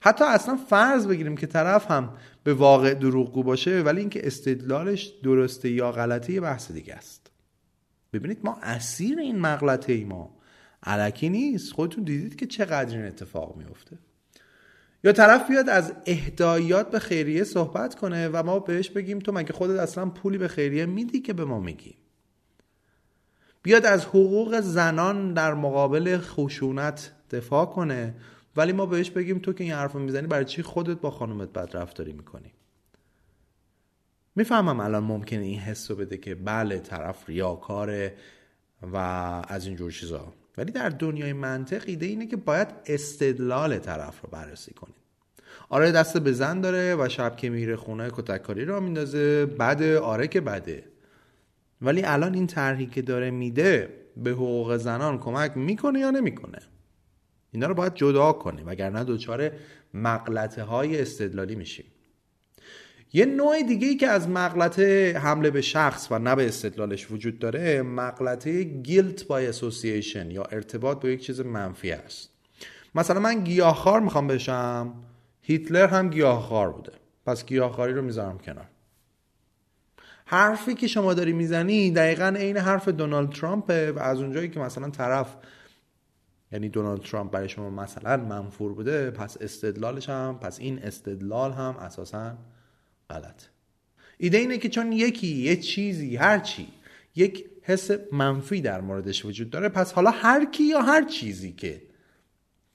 حتی 0.00 0.24
اصلا 0.24 0.56
فرض 0.56 1.06
بگیریم 1.06 1.36
که 1.36 1.46
طرف 1.46 1.90
هم 1.90 2.14
به 2.44 2.54
واقع 2.54 2.94
دروغگو 2.94 3.42
باشه 3.42 3.82
ولی 3.82 4.00
اینکه 4.00 4.26
استدلالش 4.26 5.04
درسته 5.22 5.70
یا 5.70 5.92
غلطه 5.92 6.32
یه 6.32 6.40
بحث 6.40 6.72
دیگه 6.72 6.94
است. 6.94 7.30
ببینید 8.12 8.38
ما 8.44 8.58
اسیر 8.62 9.18
این 9.18 9.38
مغلطه 9.38 9.92
ای 9.92 10.04
ما. 10.04 10.36
علکی 10.82 11.28
نیست. 11.28 11.72
خودتون 11.72 12.04
دیدید 12.04 12.36
که 12.36 12.46
چقدر 12.46 12.96
این 12.96 13.06
اتفاق 13.06 13.56
میفته 13.56 13.98
یا 15.04 15.12
طرف 15.12 15.48
بیاد 15.48 15.68
از 15.68 15.92
اهدایات 16.06 16.90
به 16.90 16.98
خیریه 16.98 17.44
صحبت 17.44 17.94
کنه 17.94 18.28
و 18.28 18.42
ما 18.42 18.58
بهش 18.58 18.90
بگیم 18.90 19.18
تو 19.18 19.32
مگه 19.32 19.52
خودت 19.52 19.80
اصلا 19.80 20.06
پولی 20.06 20.38
به 20.38 20.48
خیریه 20.48 20.86
میدی 20.86 21.20
که 21.20 21.32
به 21.32 21.44
ما 21.44 21.60
میگی؟ 21.60 21.94
بیاد 23.62 23.86
از 23.86 24.04
حقوق 24.04 24.60
زنان 24.60 25.34
در 25.34 25.54
مقابل 25.54 26.18
خشونت 26.18 27.12
دفاع 27.30 27.66
کنه 27.66 28.14
ولی 28.56 28.72
ما 28.72 28.86
بهش 28.86 29.10
بگیم 29.10 29.38
تو 29.38 29.52
که 29.52 29.64
این 29.64 29.72
حرف 29.72 29.94
می‌زنی 29.94 30.26
برای 30.26 30.44
چی 30.44 30.62
خودت 30.62 31.00
با 31.00 31.10
خانومت 31.10 31.52
بد 31.52 31.76
رفتاری 31.76 32.12
می‌کنی؟ 32.12 32.52
می‌فهمم 34.34 34.80
الان 34.80 35.04
ممکنه 35.04 35.44
این 35.44 35.58
حس 35.58 35.90
رو 35.90 35.96
بده 35.96 36.18
که 36.18 36.34
بله 36.34 36.78
طرف 36.78 37.28
ریاکاره 37.28 38.16
و 38.82 38.96
از 39.48 39.66
این 39.66 39.76
جور 39.76 39.92
چیزا. 39.92 40.32
ولی 40.56 40.72
در 40.72 40.88
دنیای 40.88 41.32
منطق 41.32 41.82
ایده 41.86 42.06
اینه 42.06 42.26
که 42.26 42.36
باید 42.36 42.68
استدلال 42.86 43.78
طرف 43.78 44.20
رو 44.20 44.28
بررسی 44.32 44.74
کنید 44.74 44.96
آره 45.68 45.92
دست 45.92 46.16
به 46.16 46.32
زن 46.32 46.60
داره 46.60 46.94
و 46.94 47.08
شب 47.08 47.36
که 47.36 47.50
میره 47.50 47.76
خونه 47.76 48.10
کتککاری 48.10 48.64
را 48.64 48.80
میندازه 48.80 49.46
بده 49.46 49.98
آره 49.98 50.28
که 50.28 50.40
بده. 50.40 50.84
ولی 51.82 52.02
الان 52.02 52.34
این 52.34 52.46
طرحی 52.46 52.86
که 52.86 53.02
داره 53.02 53.30
میده 53.30 53.88
به 54.16 54.30
حقوق 54.30 54.76
زنان 54.76 55.18
کمک 55.18 55.56
می‌کنه 55.56 55.98
یا 55.98 56.10
نمی‌کنه؟ 56.10 56.58
اینا 57.50 57.66
رو 57.66 57.74
باید 57.74 57.94
جدا 57.94 58.32
کنیم 58.32 58.66
وگرنه 58.66 59.04
دچار 59.04 59.52
مغلطه 59.94 60.62
های 60.62 61.00
استدلالی 61.00 61.54
میشیم. 61.54 61.86
یه 63.12 63.26
نوع 63.26 63.62
دیگه 63.62 63.88
ای 63.88 63.96
که 63.96 64.08
از 64.08 64.28
مغلطه 64.28 65.18
حمله 65.18 65.50
به 65.50 65.60
شخص 65.60 66.08
و 66.10 66.18
نه 66.18 66.34
به 66.34 66.46
استدلالش 66.46 67.10
وجود 67.10 67.38
داره 67.38 67.82
مغلطه 67.82 68.62
گیلت 68.62 69.26
بای 69.26 69.46
اسوسییشن 69.46 70.30
یا 70.30 70.42
ارتباط 70.42 71.02
با 71.02 71.08
یک 71.08 71.22
چیز 71.22 71.40
منفی 71.40 71.90
است. 71.90 72.30
مثلا 72.94 73.20
من 73.20 73.44
گیاهخوار 73.44 74.00
می‌خوام 74.00 74.26
بشم 74.26 74.92
هیتلر 75.42 75.86
هم 75.86 76.10
گیاهخوار 76.10 76.72
بوده. 76.72 76.92
پس 77.26 77.46
گیاهخواری 77.46 77.92
رو 77.92 78.02
می‌ذارم 78.02 78.38
کنار. 78.38 78.66
حرفی 80.24 80.74
که 80.74 80.86
شما 80.86 81.14
داری 81.14 81.32
می‌زنی 81.32 81.90
دقیقا 81.90 82.34
عین 82.36 82.56
حرف 82.56 82.88
دونالد 82.88 83.30
ترامپه 83.30 83.92
و 83.92 83.98
از 83.98 84.20
اونجایی 84.20 84.48
که 84.48 84.60
مثلا 84.60 84.90
طرف 84.90 85.36
یعنی 86.52 86.68
دونالد 86.68 87.00
ترامپ 87.00 87.30
برای 87.30 87.48
شما 87.48 87.70
مثلا 87.70 88.16
منفور 88.16 88.74
بوده 88.74 89.10
پس 89.10 89.36
استدلالش 89.40 90.08
هم 90.08 90.38
پس 90.42 90.60
این 90.60 90.78
استدلال 90.78 91.52
هم 91.52 91.76
اساسا 91.76 92.34
غلط. 93.10 93.42
ایده 94.18 94.38
اینه 94.38 94.58
که 94.58 94.68
چون 94.68 94.92
یکی 94.92 95.26
یه 95.26 95.56
چیزی 95.56 96.16
هر 96.16 96.38
چی 96.38 96.68
یک 97.14 97.44
حس 97.62 97.90
منفی 98.12 98.60
در 98.60 98.80
موردش 98.80 99.24
وجود 99.24 99.50
داره 99.50 99.68
پس 99.68 99.92
حالا 99.92 100.10
هر 100.10 100.44
کی 100.44 100.64
یا 100.64 100.80
هر 100.80 101.04
چیزی 101.04 101.52
که 101.52 101.82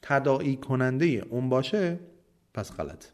تداعی 0.02 0.56
کننده 0.56 1.06
اون 1.06 1.50
باشه 1.50 2.00
پس 2.54 2.72
غلط. 2.72 3.06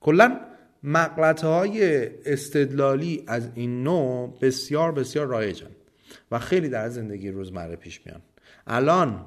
کلا 0.00 0.40
مقلت 0.82 1.44
های 1.44 2.06
استدلالی 2.26 3.24
از 3.26 3.48
این 3.54 3.82
نوع 3.82 4.38
بسیار 4.40 4.92
بسیار 4.92 5.26
رایجن 5.26 5.70
و 6.30 6.38
خیلی 6.38 6.68
در 6.68 6.88
زندگی 6.88 7.30
روزمره 7.30 7.76
پیش 7.76 8.06
میان. 8.06 8.22
الان 8.66 9.24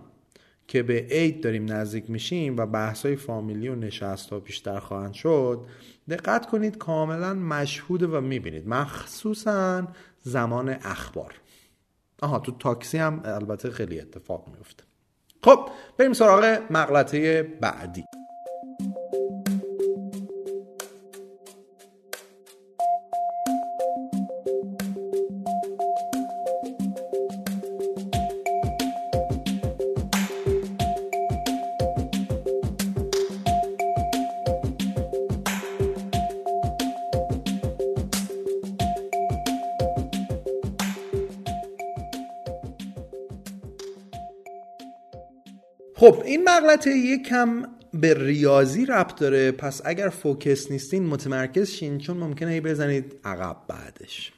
که 0.67 0.83
به 0.83 1.07
عید 1.11 1.43
داریم 1.43 1.71
نزدیک 1.71 2.09
میشیم 2.09 2.57
و 2.57 2.65
بحث 2.65 3.05
های 3.05 3.15
فامیلی 3.15 3.67
و 3.67 3.75
نشست 3.75 4.29
ها 4.29 4.39
بیشتر 4.39 4.79
خواهند 4.79 5.13
شد 5.13 5.65
دقت 6.09 6.45
کنید 6.45 6.77
کاملا 6.77 7.33
مشهوده 7.33 8.07
و 8.07 8.21
می‌بینید. 8.21 8.67
مخصوصا 8.67 9.87
زمان 10.21 10.69
اخبار. 10.69 11.33
آها 12.21 12.39
تو 12.39 12.51
تاکسی 12.51 12.97
هم 12.97 13.21
البته 13.25 13.69
خیلی 13.69 13.99
اتفاق 13.99 14.47
میفته 14.57 14.83
خب 15.43 15.69
بریم 15.97 16.13
سراغ 16.13 16.59
مغلطه 16.69 17.43
بعدی. 17.43 18.03
مغلطه 46.63 46.89
یکم 46.89 47.63
به 47.93 48.13
ریاضی 48.13 48.85
ربط 48.85 49.15
داره. 49.15 49.51
پس 49.51 49.81
اگر 49.85 50.09
فوکس 50.09 50.71
نیستین 50.71 51.05
متمرکز 51.05 51.69
شین 51.69 51.97
چون 51.97 52.17
ممکنه 52.17 52.51
ای 52.51 52.61
بزنید 52.61 53.15
عقب 53.23 53.57
بعدش. 53.67 54.33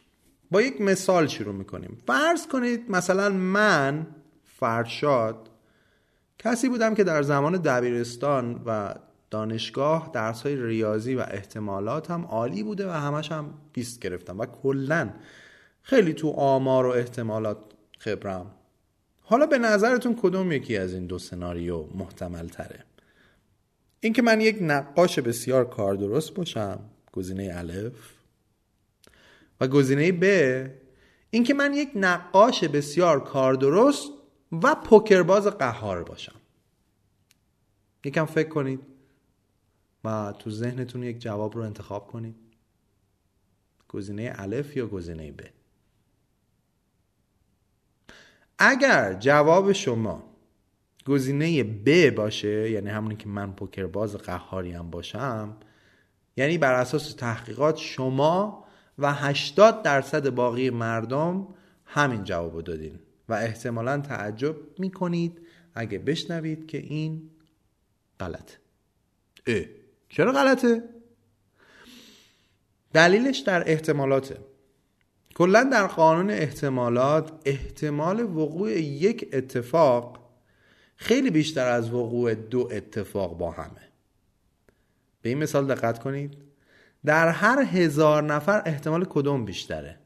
با 0.51 0.61
یک 0.61 0.81
مثال 0.81 1.27
شروع 1.27 1.53
می‌کنیم. 1.53 1.97
فرض 2.07 2.47
کنید 2.47 2.91
مثلا 2.91 3.29
من 3.29 4.07
فرشاد 4.43 5.49
کسی 6.39 6.69
بودم 6.69 6.95
که 6.95 7.03
در 7.03 7.21
زمان 7.21 7.57
دبیرستان 7.57 8.61
و 8.65 8.95
دانشگاه 9.29 10.09
درس 10.13 10.41
های 10.41 10.55
ریاضی 10.63 11.15
و 11.15 11.25
احتمالات 11.31 12.11
هم 12.11 12.25
عالی 12.25 12.63
بوده 12.63 12.87
و 12.87 12.91
همش 12.91 13.31
هم 13.31 13.53
بیست 13.73 13.99
گرفتم 13.99 14.39
و 14.39 14.45
کلا 14.45 15.09
خیلی 15.81 16.13
تو 16.13 16.29
آمار 16.31 16.85
و 16.85 16.89
احتمالات 16.89 17.57
خبرم 17.99 18.51
حالا 19.27 19.45
به 19.45 19.57
نظرتون 19.57 20.15
کدوم 20.21 20.51
یکی 20.51 20.77
از 20.77 20.93
این 20.93 21.05
دو 21.05 21.19
سناریو 21.19 21.83
محتمل 21.95 22.47
تره؟ 22.47 22.83
اینکه 23.99 24.21
من 24.21 24.41
یک 24.41 24.57
نقاش 24.61 25.19
بسیار 25.19 25.69
کار 25.69 25.95
درست 25.95 26.33
باشم 26.33 26.79
گزینه 27.11 27.51
الف 27.55 28.13
و 29.61 29.67
گزینه 29.67 30.11
ب 30.11 30.23
اینکه 31.29 31.53
من 31.53 31.73
یک 31.73 31.89
نقاش 31.95 32.63
بسیار 32.63 33.23
کار 33.23 33.53
درست 33.53 34.11
و 34.51 34.75
پوکرباز 34.75 35.47
قهار 35.47 36.03
باشم. 36.03 36.35
یکم 38.03 38.25
فکر 38.25 38.49
کنید 38.49 38.79
و 40.03 40.33
تو 40.39 40.49
ذهنتون 40.49 41.03
یک 41.03 41.19
جواب 41.19 41.55
رو 41.55 41.61
انتخاب 41.61 42.07
کنید. 42.07 42.35
گزینه 43.87 44.33
الف 44.35 44.77
یا 44.77 44.87
گزینه 44.87 45.31
ب؟ 45.31 45.54
اگر 48.59 49.13
جواب 49.13 49.71
شما 49.71 50.23
گزینه 51.05 51.63
ب 51.63 52.09
باشه 52.09 52.71
یعنی 52.71 52.89
همونی 52.89 53.15
که 53.15 53.29
من 53.29 53.51
پوکر 53.51 53.85
باز 53.85 54.15
قهاری 54.15 54.71
هم 54.71 54.89
باشم 54.89 55.57
یعنی 56.37 56.57
بر 56.57 56.73
اساس 56.73 57.13
تحقیقات 57.13 57.77
شما 57.77 58.65
و 58.97 59.13
80 59.13 59.83
درصد 59.83 60.29
باقی 60.29 60.69
مردم 60.69 61.47
همین 61.85 62.23
جواب 62.23 62.61
دادین 62.61 62.99
و 63.29 63.33
احتمالا 63.33 63.97
تعجب 64.01 64.55
می‌کنید 64.79 65.41
اگه 65.73 65.99
بشنوید 65.99 66.67
که 66.67 66.77
این 66.77 67.29
غلط 68.19 68.51
اه 69.47 69.65
چرا 70.09 70.31
غلطه؟ 70.31 70.83
دلیلش 72.93 73.39
در 73.39 73.71
احتمالاته 73.71 74.37
کلا 75.35 75.63
در 75.63 75.87
قانون 75.87 76.31
احتمالات 76.31 77.31
احتمال 77.45 78.23
وقوع 78.23 78.71
یک 78.71 79.29
اتفاق 79.33 80.19
خیلی 80.95 81.29
بیشتر 81.29 81.67
از 81.67 81.93
وقوع 81.93 82.33
دو 82.33 82.69
اتفاق 82.71 83.37
با 83.37 83.51
همه. 83.51 83.89
به 85.21 85.29
این 85.29 85.37
مثال 85.37 85.67
دقت 85.67 85.99
کنید. 85.99 86.37
در 87.05 87.29
هر 87.29 87.63
هزار 87.63 88.23
نفر 88.23 88.61
احتمال 88.65 89.05
کدوم 89.05 89.45
بیشتره؟ 89.45 89.99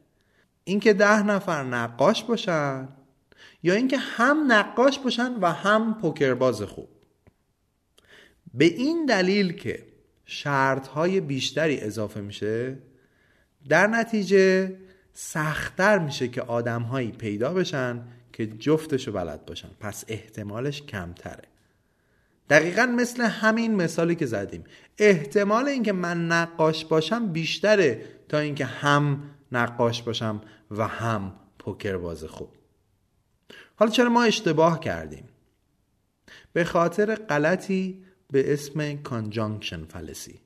اینکه 0.64 0.92
ده 0.92 1.22
نفر 1.22 1.64
نقاش 1.64 2.24
باشن 2.24 2.88
یا 3.62 3.74
اینکه 3.74 3.98
هم 3.98 4.52
نقاش 4.52 4.98
باشن 4.98 5.34
و 5.40 5.52
هم 5.52 5.94
پوکرباز 6.00 6.62
خوب. 6.62 6.88
به 8.54 8.64
این 8.64 9.06
دلیل 9.06 9.52
که 9.52 9.86
شرط 10.24 10.86
های 10.86 11.20
بیشتری 11.20 11.80
اضافه 11.80 12.20
میشه 12.20 12.78
در 13.68 13.86
نتیجه 13.86 14.76
سختتر 15.22 15.98
میشه 15.98 16.28
که 16.28 16.42
آدمهایی 16.42 17.10
پیدا 17.12 17.54
بشن 17.54 18.02
که 18.32 18.46
جفتشو 18.46 19.12
بلد 19.12 19.46
باشن. 19.46 19.68
پس 19.80 20.04
احتمالش 20.08 20.82
کمتره. 20.82 21.42
دقیقا 22.50 22.86
مثل 22.86 23.22
همین 23.22 23.74
مثالی 23.74 24.14
که 24.14 24.26
زدیم. 24.26 24.64
احتمال 24.98 25.68
اینکه 25.68 25.92
من 25.92 26.26
نقاش 26.26 26.84
باشم 26.84 27.26
بیشتره 27.26 28.04
تا 28.28 28.38
اینکه 28.38 28.64
هم 28.64 29.22
نقاش 29.52 30.02
باشم 30.02 30.40
و 30.70 30.86
هم 30.88 31.32
پوکر 31.58 31.96
باز 31.96 32.24
خوب. 32.24 32.48
حالا 33.76 33.90
چرا 33.90 34.08
ما 34.08 34.22
اشتباه 34.22 34.80
کردیم؟ 34.80 35.28
به 36.52 36.64
خاطر 36.64 37.14
غلطی 37.14 38.04
به 38.32 38.52
اسم 38.52 38.96
کانجانکشن 38.96 39.84
فلسی 39.84 40.40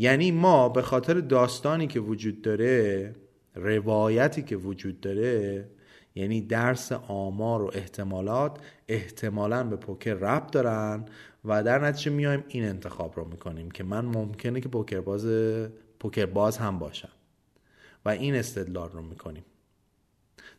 یعنی 0.00 0.30
ما 0.30 0.68
به 0.68 0.82
خاطر 0.82 1.14
داستانی 1.14 1.86
که 1.86 2.00
وجود 2.00 2.42
داره 2.42 3.14
روایتی 3.54 4.42
که 4.42 4.56
وجود 4.56 5.00
داره 5.00 5.64
یعنی 6.14 6.40
درس 6.40 6.92
آمار 6.92 7.62
و 7.62 7.70
احتمالات 7.74 8.58
احتمالا 8.88 9.64
به 9.64 9.76
پوکر 9.76 10.14
ربط 10.14 10.50
دارن 10.50 11.04
و 11.44 11.62
در 11.62 11.78
نتیجه 11.78 12.10
میایم 12.10 12.44
این 12.48 12.64
انتخاب 12.64 13.16
رو 13.16 13.24
می‌کنیم 13.24 13.70
که 13.70 13.84
من 13.84 14.04
ممکنه 14.04 14.60
که 14.60 14.68
پوکر 14.68 15.00
باز 15.00 15.26
پوکر 16.00 16.26
باز 16.26 16.58
هم 16.58 16.78
باشم 16.78 17.12
و 18.04 18.08
این 18.08 18.34
استدلال 18.34 18.90
رو 18.90 19.02
می‌کنیم. 19.02 19.44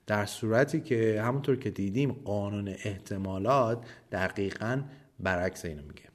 در 0.08 0.26
صورتی 0.26 0.82
که 0.82 1.22
همونطور 1.22 1.56
که 1.56 1.70
دیدیم 1.70 2.12
قانون 2.12 2.68
احتمالات 2.68 3.86
دقیقا 4.12 4.82
برعکس 5.20 5.66
اینو 5.66 5.82
میگه. 5.82 6.10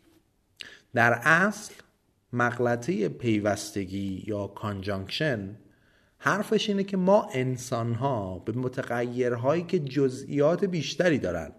در 0.94 1.12
اصل 1.12 1.74
مغلطه 2.34 3.08
پیوستگی 3.08 4.24
یا 4.26 4.46
کانجانکشن 4.46 5.56
حرفش 6.18 6.68
اینه 6.68 6.84
که 6.84 6.96
ما 6.96 7.28
انسان 7.32 7.94
ها 7.94 8.38
به 8.38 8.52
متغیرهایی 8.52 9.62
که 9.62 9.78
جزئیات 9.78 10.64
بیشتری 10.64 11.18
دارن 11.18 11.52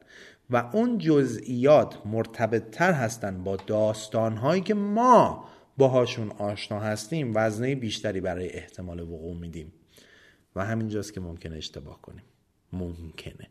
و 0.49 0.69
اون 0.73 0.97
جزئیات 0.97 2.05
مرتبط 2.05 2.69
تر 2.71 2.91
هستن 2.91 3.43
با 3.43 3.55
داستانهایی 3.55 4.61
که 4.61 4.73
ما 4.73 5.49
باهاشون 5.77 6.31
آشنا 6.31 6.79
هستیم 6.79 7.31
وزنه 7.35 7.75
بیشتری 7.75 8.21
برای 8.21 8.49
احتمال 8.49 8.99
وقوع 8.99 9.37
میدیم. 9.37 9.73
و 10.55 10.65
همینجاست 10.65 11.13
که 11.13 11.19
ممکنه 11.19 11.55
اشتباه 11.55 12.01
کنیم. 12.01 12.23
ممکنه. 12.73 13.49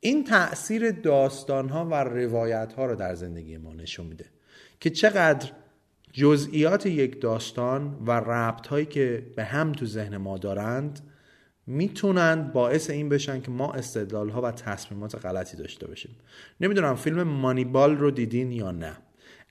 این 0.00 0.24
تأثیر 0.24 0.90
داستان 0.90 1.68
ها 1.68 1.84
و 1.84 1.94
روایت 1.94 2.72
ها 2.72 2.86
رو 2.86 2.96
در 2.96 3.14
زندگی 3.14 3.56
ما 3.56 3.72
نشون 3.72 4.06
میده 4.06 4.26
که 4.80 4.90
چقدر 4.90 5.52
جزئیات 6.12 6.86
یک 6.86 7.20
داستان 7.20 7.98
و 8.06 8.10
ربط 8.10 8.66
هایی 8.66 8.86
که 8.86 9.26
به 9.36 9.44
هم 9.44 9.72
تو 9.72 9.86
ذهن 9.86 10.16
ما 10.16 10.38
دارند 10.38 11.00
می‌تونند 11.66 12.52
باعث 12.52 12.90
این 12.90 13.08
بشن 13.08 13.40
که 13.40 13.50
ما 13.50 13.72
استدلال 13.72 14.28
ها 14.28 14.42
و 14.42 14.50
تصمیمات 14.50 15.24
غلطی 15.24 15.56
داشته 15.56 15.86
باشیم. 15.86 16.16
نمی‌دونم 16.60 16.94
فیلم 16.94 17.22
مانیبال 17.22 17.96
رو 17.96 18.10
دیدین 18.10 18.52
یا 18.52 18.70
نه. 18.70 18.96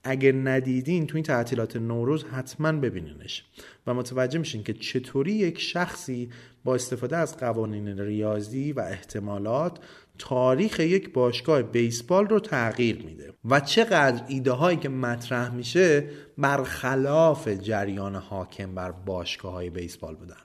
اگر 0.03 0.31
ندیدین 0.31 1.07
تو 1.07 1.15
این 1.17 1.23
تعطیلات 1.23 1.75
نوروز 1.75 2.23
حتما 2.23 2.71
ببینینش 2.71 3.45
و 3.87 3.93
متوجه 3.93 4.39
میشین 4.39 4.63
که 4.63 4.73
چطوری 4.73 5.31
یک 5.31 5.59
شخصی 5.59 6.29
با 6.63 6.75
استفاده 6.75 7.17
از 7.17 7.37
قوانین 7.37 7.99
ریاضی 7.99 8.71
و 8.71 8.79
احتمالات 8.79 9.79
تاریخ 10.19 10.79
یک 10.79 11.13
باشگاه 11.13 11.61
بیسبال 11.61 12.27
رو 12.27 12.39
تغییر 12.39 13.05
میده 13.05 13.33
و 13.45 13.59
چقدر 13.59 14.23
ایده 14.27 14.51
هایی 14.51 14.77
که 14.77 14.89
مطرح 14.89 15.55
میشه 15.55 16.09
برخلاف 16.37 17.47
جریان 17.47 18.15
حاکم 18.15 18.75
بر 18.75 18.91
باشگاه 18.91 19.53
های 19.53 19.69
بیسبال 19.69 20.15
بودن. 20.15 20.35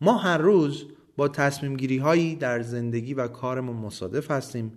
ما 0.00 0.16
هر 0.16 0.38
روز 0.38 0.84
با 1.16 1.28
تصمیم 1.28 1.76
گیری 1.76 1.98
هایی 1.98 2.36
در 2.36 2.62
زندگی 2.62 3.14
و 3.14 3.28
کارمون 3.28 3.76
مصادف 3.76 4.30
هستیم 4.30 4.72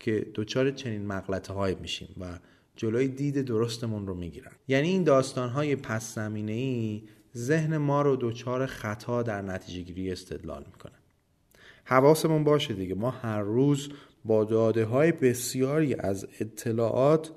که 0.00 0.26
دچار 0.34 0.70
چنین 0.70 1.06
مغلطه 1.06 1.52
های 1.52 1.74
میشیم 1.74 2.08
و 2.20 2.38
جلوی 2.76 3.08
دید 3.08 3.42
درستمون 3.42 4.06
رو 4.06 4.14
می‌گیرن. 4.14 4.52
یعنی 4.68 4.88
این 4.88 5.04
داستان 5.04 5.48
های 5.48 5.76
پس 5.76 6.14
زمینه 6.14 6.52
ای 6.52 7.02
ذهن 7.36 7.76
ما 7.76 8.02
رو 8.02 8.16
دچار 8.20 8.66
خطا 8.66 9.22
در 9.22 9.42
نتیجه 9.42 9.80
گیری 9.80 10.12
استدلال 10.12 10.64
می‌کنه. 10.72 10.97
حواسمون 11.88 12.44
باشه 12.44 12.74
دیگه. 12.74 12.94
ما 12.94 13.10
هر 13.10 13.40
روز 13.40 13.88
با 14.24 14.44
داده 14.44 14.84
های 14.84 15.12
بسیاری 15.12 15.94
از 15.94 16.26
اطلاعات 16.40 17.32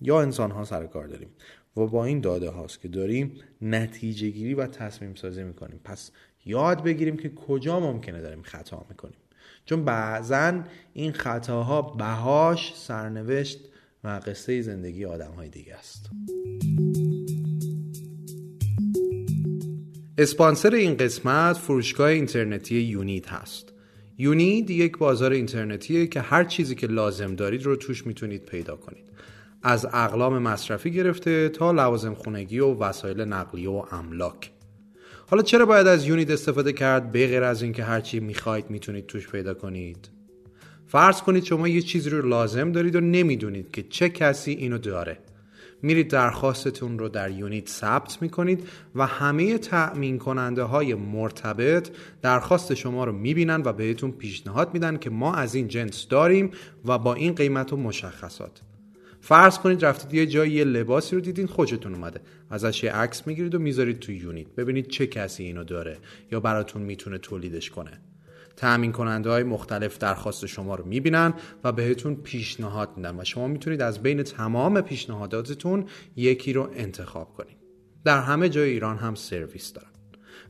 یا 0.00 0.20
انسان 0.20 0.50
ها 0.50 0.64
سر 0.64 0.86
کار 0.86 1.06
داریم 1.06 1.28
و 1.76 1.86
با 1.86 2.04
این 2.04 2.20
داده 2.20 2.50
هاست 2.50 2.80
که 2.80 2.88
داریم 2.88 3.34
نتیجه 3.62 4.28
گیری 4.28 4.54
و 4.54 4.66
تصمیم 4.66 5.14
سازی 5.14 5.42
می‌کنیم. 5.42 5.80
پس 5.84 6.10
یاد 6.44 6.82
بگیریم 6.82 7.16
که 7.16 7.28
کجا 7.28 7.80
ممکنه 7.80 8.20
داریم 8.20 8.42
خطا 8.42 8.86
می‌کنیم. 8.88 9.18
چون 9.64 9.84
بعضا 9.84 10.62
این 10.92 11.12
خطاها 11.12 11.82
بهاش 11.82 12.74
سرنوشت 12.76 13.68
و 14.04 14.20
قصه 14.26 14.62
زندگی 14.62 15.04
آدم 15.04 15.32
های 15.32 15.48
دیگه 15.48 15.74
است. 15.74 16.10
اسپانسر 20.18 20.74
این 20.74 20.96
قسمت 20.96 21.56
فروشگاه 21.56 22.08
اینترنتی 22.08 22.80
یونیت 22.80 23.28
هست. 23.28 23.72
یونید 24.20 24.70
یک 24.70 24.98
بازار 24.98 25.32
اینترنتیه 25.32 26.06
که 26.06 26.20
هر 26.20 26.44
چیزی 26.44 26.74
که 26.74 26.86
لازم 26.86 27.34
دارید 27.34 27.62
رو 27.62 27.76
توش 27.76 28.06
می‌تونید 28.06 28.44
پیدا 28.44 28.76
کنید. 28.76 29.04
از 29.62 29.86
اقلام 29.86 30.38
مصرفی 30.38 30.90
گرفته 30.90 31.48
تا 31.48 31.72
لوازم 31.72 32.14
خونگی 32.14 32.58
و 32.58 32.74
وسایل 32.74 33.20
نقلیه 33.20 33.70
و 33.70 33.84
املاک. 33.90 34.50
حالا 35.26 35.42
چرا 35.42 35.66
باید 35.66 35.86
از 35.86 36.06
یونید 36.06 36.30
استفاده 36.30 36.72
کرد؟ 36.72 37.12
به 37.12 37.26
غیر 37.26 37.42
از 37.42 37.62
اینکه 37.62 37.84
هر 37.84 38.00
چی 38.00 38.20
می‌خواید 38.20 38.70
می‌تونید 38.70 39.06
توش 39.06 39.28
پیدا 39.28 39.54
کنید. 39.54 40.10
فرض 40.86 41.22
کنید 41.22 41.44
شما 41.44 41.68
یه 41.68 41.82
چیزی 41.82 42.10
رو 42.10 42.28
لازم 42.28 42.72
دارید 42.72 42.96
و 42.96 43.00
نمی‌دونید 43.00 43.70
که 43.70 43.82
چه 43.82 44.08
کسی 44.08 44.52
اینو 44.52 44.78
داره. 44.78 45.18
میرید 45.82 46.08
درخواستتون 46.08 46.98
رو 46.98 47.08
در 47.08 47.30
یونیت 47.30 47.68
ثبت 47.68 48.22
می‌کنید 48.22 48.68
و 48.94 49.06
همه 49.06 49.58
تأمین 49.58 50.18
کننده 50.18 50.62
های 50.62 50.94
مرتبط 50.94 51.90
درخواست 52.22 52.74
شما 52.74 53.04
رو 53.04 53.12
می‌بینن 53.12 53.62
و 53.64 53.72
بهتون 53.72 54.10
پیشنهاد 54.10 54.74
میدن 54.74 54.96
که 54.96 55.10
ما 55.10 55.34
از 55.34 55.54
این 55.54 55.68
جنس 55.68 56.08
داریم 56.08 56.50
و 56.84 56.98
با 56.98 57.14
این 57.14 57.34
قیمت 57.34 57.72
و 57.72 57.76
مشخصات. 57.76 58.60
فرض 59.20 59.58
کنید 59.58 59.84
رفتید 59.84 60.14
یه 60.14 60.26
جایی 60.26 60.52
یه 60.52 60.64
لباسی 60.64 61.16
رو 61.16 61.20
دیدین 61.20 61.46
خوشتون 61.46 61.94
اومده. 61.94 62.20
ازش 62.50 62.82
یه 62.82 62.92
عکس 62.92 63.26
می‌گیرید 63.26 63.54
و 63.54 63.58
می‌ذارید 63.58 63.98
تو 63.98 64.12
یونیت. 64.12 64.46
ببینید 64.48 64.88
چه 64.88 65.06
کسی 65.06 65.44
اینو 65.44 65.64
داره 65.64 65.98
یا 66.32 66.40
براتون 66.40 66.82
می‌تونه 66.82 67.18
تولیدش 67.18 67.70
کنه. 67.70 68.00
تأمین 68.60 68.92
کننده 68.92 69.30
های 69.30 69.42
مختلف 69.42 69.98
درخواست 69.98 70.46
شما 70.46 70.74
رو 70.74 70.86
می‌بینن 70.86 71.34
و 71.64 71.72
بهتون 71.72 72.14
پیشنهاد 72.14 72.88
میدن 72.96 73.20
و 73.20 73.24
شما 73.24 73.46
می‌تونید 73.46 73.82
از 73.82 74.02
بین 74.02 74.22
تمام 74.22 74.80
پیشنهاداتتون 74.80 75.84
یکی 76.16 76.52
رو 76.52 76.70
انتخاب 76.74 77.34
کنید. 77.34 77.56
در 78.04 78.20
همه 78.20 78.48
جای 78.48 78.70
ایران 78.70 78.96
هم 78.96 79.14
سرویس 79.14 79.72
دارن. 79.72 79.88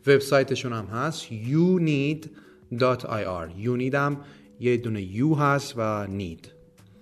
وبسایتشون 0.06 0.72
هم 0.72 0.84
هست 0.84 1.26
youneed.ir 1.26 2.28
you 3.64 3.94
هم 3.94 4.20
یه 4.60 4.76
دونه 4.76 5.02
یو 5.02 5.34
هست 5.34 5.74
و 5.76 6.06
نید 6.06 6.52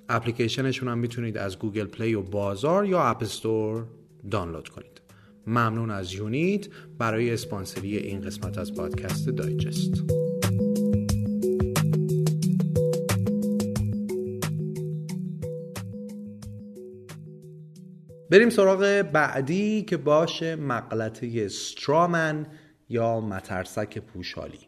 اپلیکیشنشون 0.09 0.89
هم 0.89 0.99
می‌تونید 0.99 1.39
از 1.39 1.59
گوگل 1.59 1.87
پلی 1.87 2.15
و 2.15 2.23
بازار 2.23 2.87
یا 2.87 3.03
اپ 3.03 3.23
استور 3.23 3.85
دانلود 4.31 4.69
کنید. 4.69 5.01
ممنون 5.47 5.91
از 5.91 6.13
یونیت 6.13 6.69
برای 6.99 7.33
اسپانسری 7.33 7.97
این 7.97 8.21
قسمت 8.21 8.59
از 8.59 8.75
پادکست 8.75 9.29
دایجست. 9.29 10.28
بریم 18.31 18.51
سراغ 18.51 19.03
بعدی 19.13 19.83
که 19.83 19.97
باشه 19.97 20.57
مغلطه 20.57 21.49
straw 21.49 22.10
man 22.10 22.47
یا 22.89 23.21
مترسک 23.21 23.99
پوشالی. 23.99 24.59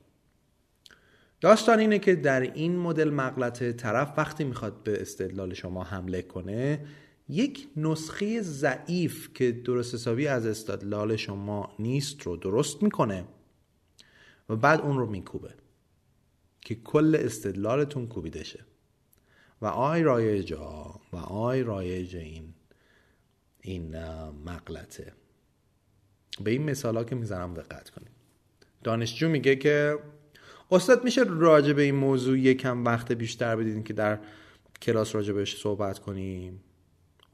داستان 1.41 1.79
اینه 1.79 1.99
که 1.99 2.15
در 2.15 2.41
این 2.41 2.77
مدل 2.77 3.11
مغلطه 3.11 3.73
طرف 3.73 4.13
وقتی 4.17 4.45
می‌خواد 4.45 4.83
به 4.83 5.03
استدلال 5.03 5.55
شما 5.55 5.85
حمله 5.85 6.23
کنه 6.23 6.87
یک 7.29 7.69
نسخه 7.77 8.43
ضعیف 8.43 9.29
که 9.35 9.53
درست 9.53 9.95
حسابی 9.95 10.27
از 10.27 10.47
استدلال 10.47 11.17
شما 11.17 11.75
نیست 11.79 12.23
رو 12.23 12.37
درست 12.37 12.83
می‌کنه 12.83 13.25
و 14.49 14.57
بعد 14.57 14.81
اون 14.81 14.99
رو 14.99 15.07
میکوبه 15.07 15.51
که 16.61 16.75
کل 16.75 17.17
استدلالتون 17.21 18.07
کوبیده 18.07 18.45
شه 18.45 18.65
و 19.63 19.67
آی 19.67 20.03
رایجا 20.03 21.01
و 21.13 21.17
آی 21.17 21.63
رایج 21.63 22.17
این. 22.17 22.55
این 23.61 23.97
مغلطه 24.45 25.13
به 26.45 26.51
این 26.51 26.63
مثال 26.63 26.97
ها 26.97 27.05
که 27.05 27.15
می‌زنم 27.15 27.55
دقت 27.55 27.91
کنید. 27.91 28.11
دانشجو 28.85 29.29
میگه 29.29 29.57
که 29.57 29.99
استاد 30.71 31.05
میشه 31.05 31.23
راجع 31.23 31.73
به 31.73 31.83
این 31.83 31.95
موضوع 31.95 32.39
یکم 32.39 32.85
وقت 32.85 33.13
بیشتر 33.13 33.57
بدید 33.57 33.85
که 33.85 33.93
در 33.93 34.19
کلاس 34.83 35.15
راجع 35.15 35.33
بهش 35.33 35.57
صحبت 35.57 35.99
کنیم. 35.99 36.61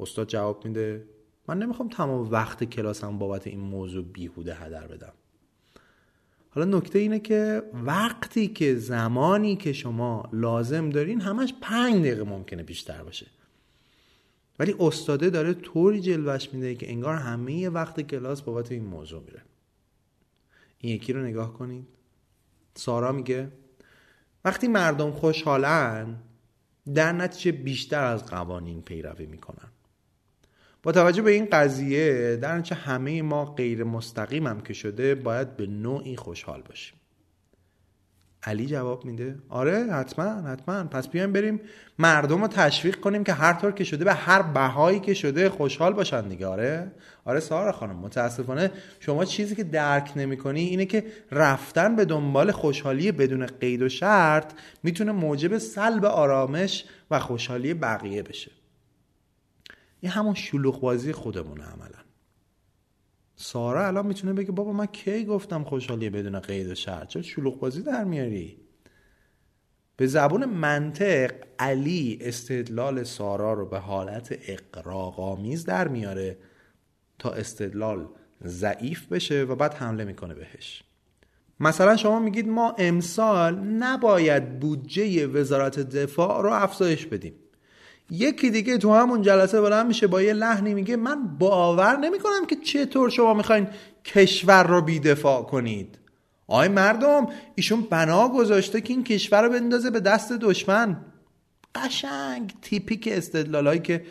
استاد 0.00 0.28
جواب 0.28 0.64
میده 0.64 1.04
من 1.48 1.58
نمی‌خوام 1.58 1.88
تمام 1.88 2.30
وقت 2.30 2.64
کلاسم 2.64 3.18
بابت 3.18 3.46
این 3.46 3.60
موضوع 3.60 4.04
بیهوده 4.04 4.54
هدر 4.54 4.86
بدم. 4.86 5.12
حالا 6.50 6.78
نکته 6.78 6.98
اینه 6.98 7.18
که 7.18 7.62
وقتی 7.72 8.48
که 8.48 8.74
زمانی 8.74 9.56
که 9.56 9.72
شما 9.72 10.28
لازم 10.32 10.90
دارین 10.90 11.20
همش 11.20 11.54
پنج 11.60 11.94
دقیقه 11.94 12.24
ممکنه 12.24 12.62
بیشتر 12.62 13.02
باشه. 13.02 13.26
ولی 14.58 14.74
استاده 14.80 15.30
داره 15.30 15.54
طوری 15.54 16.00
جلوش 16.00 16.54
میده 16.54 16.74
که 16.74 16.90
انگار 16.90 17.14
همه 17.14 17.68
وقت 17.68 18.00
کلاس 18.00 18.42
بابت 18.42 18.72
این 18.72 18.84
موضوع 18.84 19.22
میره. 19.22 19.42
این 20.78 20.94
یکی 20.94 21.12
رو 21.12 21.22
نگاه 21.22 21.52
کنید. 21.52 21.86
سارا 22.74 23.12
میگه 23.12 23.48
وقتی 24.44 24.68
مردم 24.68 25.10
خوشحالن 25.10 26.16
در 26.94 27.12
نتیجه 27.12 27.52
بیشتر 27.52 28.04
از 28.04 28.26
قوانین 28.26 28.82
پیروی 28.82 29.26
می‌کنن. 29.26 29.68
با 30.82 30.92
توجه 30.92 31.22
به 31.22 31.30
این 31.30 31.48
قضیه 31.52 32.36
در 32.36 32.58
نتیجه 32.58 32.76
همه 32.76 33.22
ما 33.22 33.44
غیر 33.44 33.84
مستقیم 33.84 34.46
هم 34.46 34.60
که 34.60 34.74
شده 34.74 35.14
باید 35.14 35.56
به 35.56 35.66
نوعی 35.66 36.16
خوشحال 36.16 36.62
باشیم. 36.62 36.98
علی 38.46 38.66
جواب 38.66 39.04
میده. 39.04 39.38
آره 39.48 39.92
حتما 39.92 40.24
حتما. 40.24 40.84
پس 40.84 41.08
بیایم 41.08 41.32
بریم 41.32 41.60
مردم 41.98 42.42
رو 42.42 42.48
تشویق 42.48 43.00
کنیم 43.00 43.24
که 43.24 43.32
هر 43.32 43.52
طور 43.52 43.72
که 43.72 43.84
شده 43.84 44.04
به 44.04 44.14
هر 44.14 44.42
بهایی 44.42 45.00
که 45.00 45.14
شده 45.14 45.50
خوشحال 45.50 45.92
باشن 45.92 46.28
دیگه. 46.28 46.46
آره 46.46 46.92
آره 47.24 47.40
سارا 47.40 47.72
خانم 47.72 47.96
متاسفانه 47.96 48.70
شما 49.00 49.24
چیزی 49.24 49.54
که 49.54 49.64
درک 49.64 50.12
نمی‌کنی 50.16 50.60
اینه 50.60 50.84
که 50.84 51.04
رفتن 51.32 51.96
به 51.96 52.04
دنبال 52.04 52.52
خوشحالی 52.52 53.12
بدون 53.12 53.46
قید 53.46 53.82
و 53.82 53.88
شرط 53.88 54.52
می‌تونه 54.82 55.12
موجب 55.12 55.58
سلب 55.58 56.04
آرامش 56.04 56.84
و 57.10 57.18
خوشحالی 57.18 57.74
بقیه 57.74 58.22
بشه. 58.22 58.50
این 60.00 60.12
همون 60.12 60.34
شلوغ 60.34 60.80
بازی 60.80 61.12
خودمونه 61.12 61.64
عملا. 61.64 62.05
سارا 63.36 63.86
الان 63.86 64.06
می‌تونه 64.06 64.32
بگه 64.32 64.52
بابا 64.52 64.72
من 64.72 64.86
کی 64.86 65.24
گفتم 65.24 65.64
خوشحالی 65.64 66.10
بدون 66.10 66.40
قید 66.40 66.70
و 66.70 66.74
شرط؟ 66.74 67.08
چرا 67.08 67.22
شلوغ 67.22 67.60
بازی 67.60 67.82
در 67.82 68.04
میاری؟ 68.04 68.56
به 69.96 70.06
زبون 70.06 70.44
منطق 70.44 71.32
علی 71.58 72.18
استدلال 72.20 73.02
سارا 73.02 73.52
رو 73.52 73.66
به 73.66 73.78
حالت 73.78 74.38
اقراقامیز 74.48 75.64
در 75.64 75.88
میاره 75.88 76.38
تا 77.18 77.30
استدلال 77.30 78.08
ضعیف 78.44 79.06
بشه 79.06 79.42
و 79.42 79.54
بعد 79.54 79.74
حمله 79.74 80.04
می‌کنه 80.04 80.34
بهش. 80.34 80.82
مثلا 81.60 81.96
شما 81.96 82.20
میگید 82.20 82.48
ما 82.48 82.74
امسال 82.78 83.58
نباید 83.58 84.58
بودجه 84.58 85.26
وزارت 85.26 85.78
دفاع 85.80 86.42
رو 86.42 86.52
افزایش 86.52 87.06
بدیم. 87.06 87.34
یکی 88.10 88.50
دیگه 88.50 88.78
تو 88.78 88.94
همون 88.94 89.22
جلسه 89.22 89.60
بلند 89.60 89.86
میشه 89.86 90.06
با 90.06 90.22
یه 90.22 90.32
لحنی 90.32 90.74
میگه 90.74 90.96
من 90.96 91.36
باور 91.38 91.96
نمی‌کنم 91.96 92.46
که 92.48 92.56
چطور 92.56 93.10
شما 93.10 93.34
می‌خواین 93.34 93.68
کشور 94.04 94.66
رو 94.66 94.82
بیدفاع 94.82 95.42
کنید. 95.42 95.98
آی 96.46 96.68
مردم 96.68 97.26
ایشون 97.54 97.80
بنا 97.90 98.28
گذاشته 98.28 98.80
که 98.80 98.92
این 98.92 99.04
کشور 99.04 99.42
رو 99.42 99.48
بندازه 99.48 99.90
به 99.90 100.00
دست 100.00 100.32
دشمن. 100.32 100.96
قشنگ 101.74 102.54
تیپیک 102.62 103.08
استدلالایی 103.12 103.80
که 103.80 104.04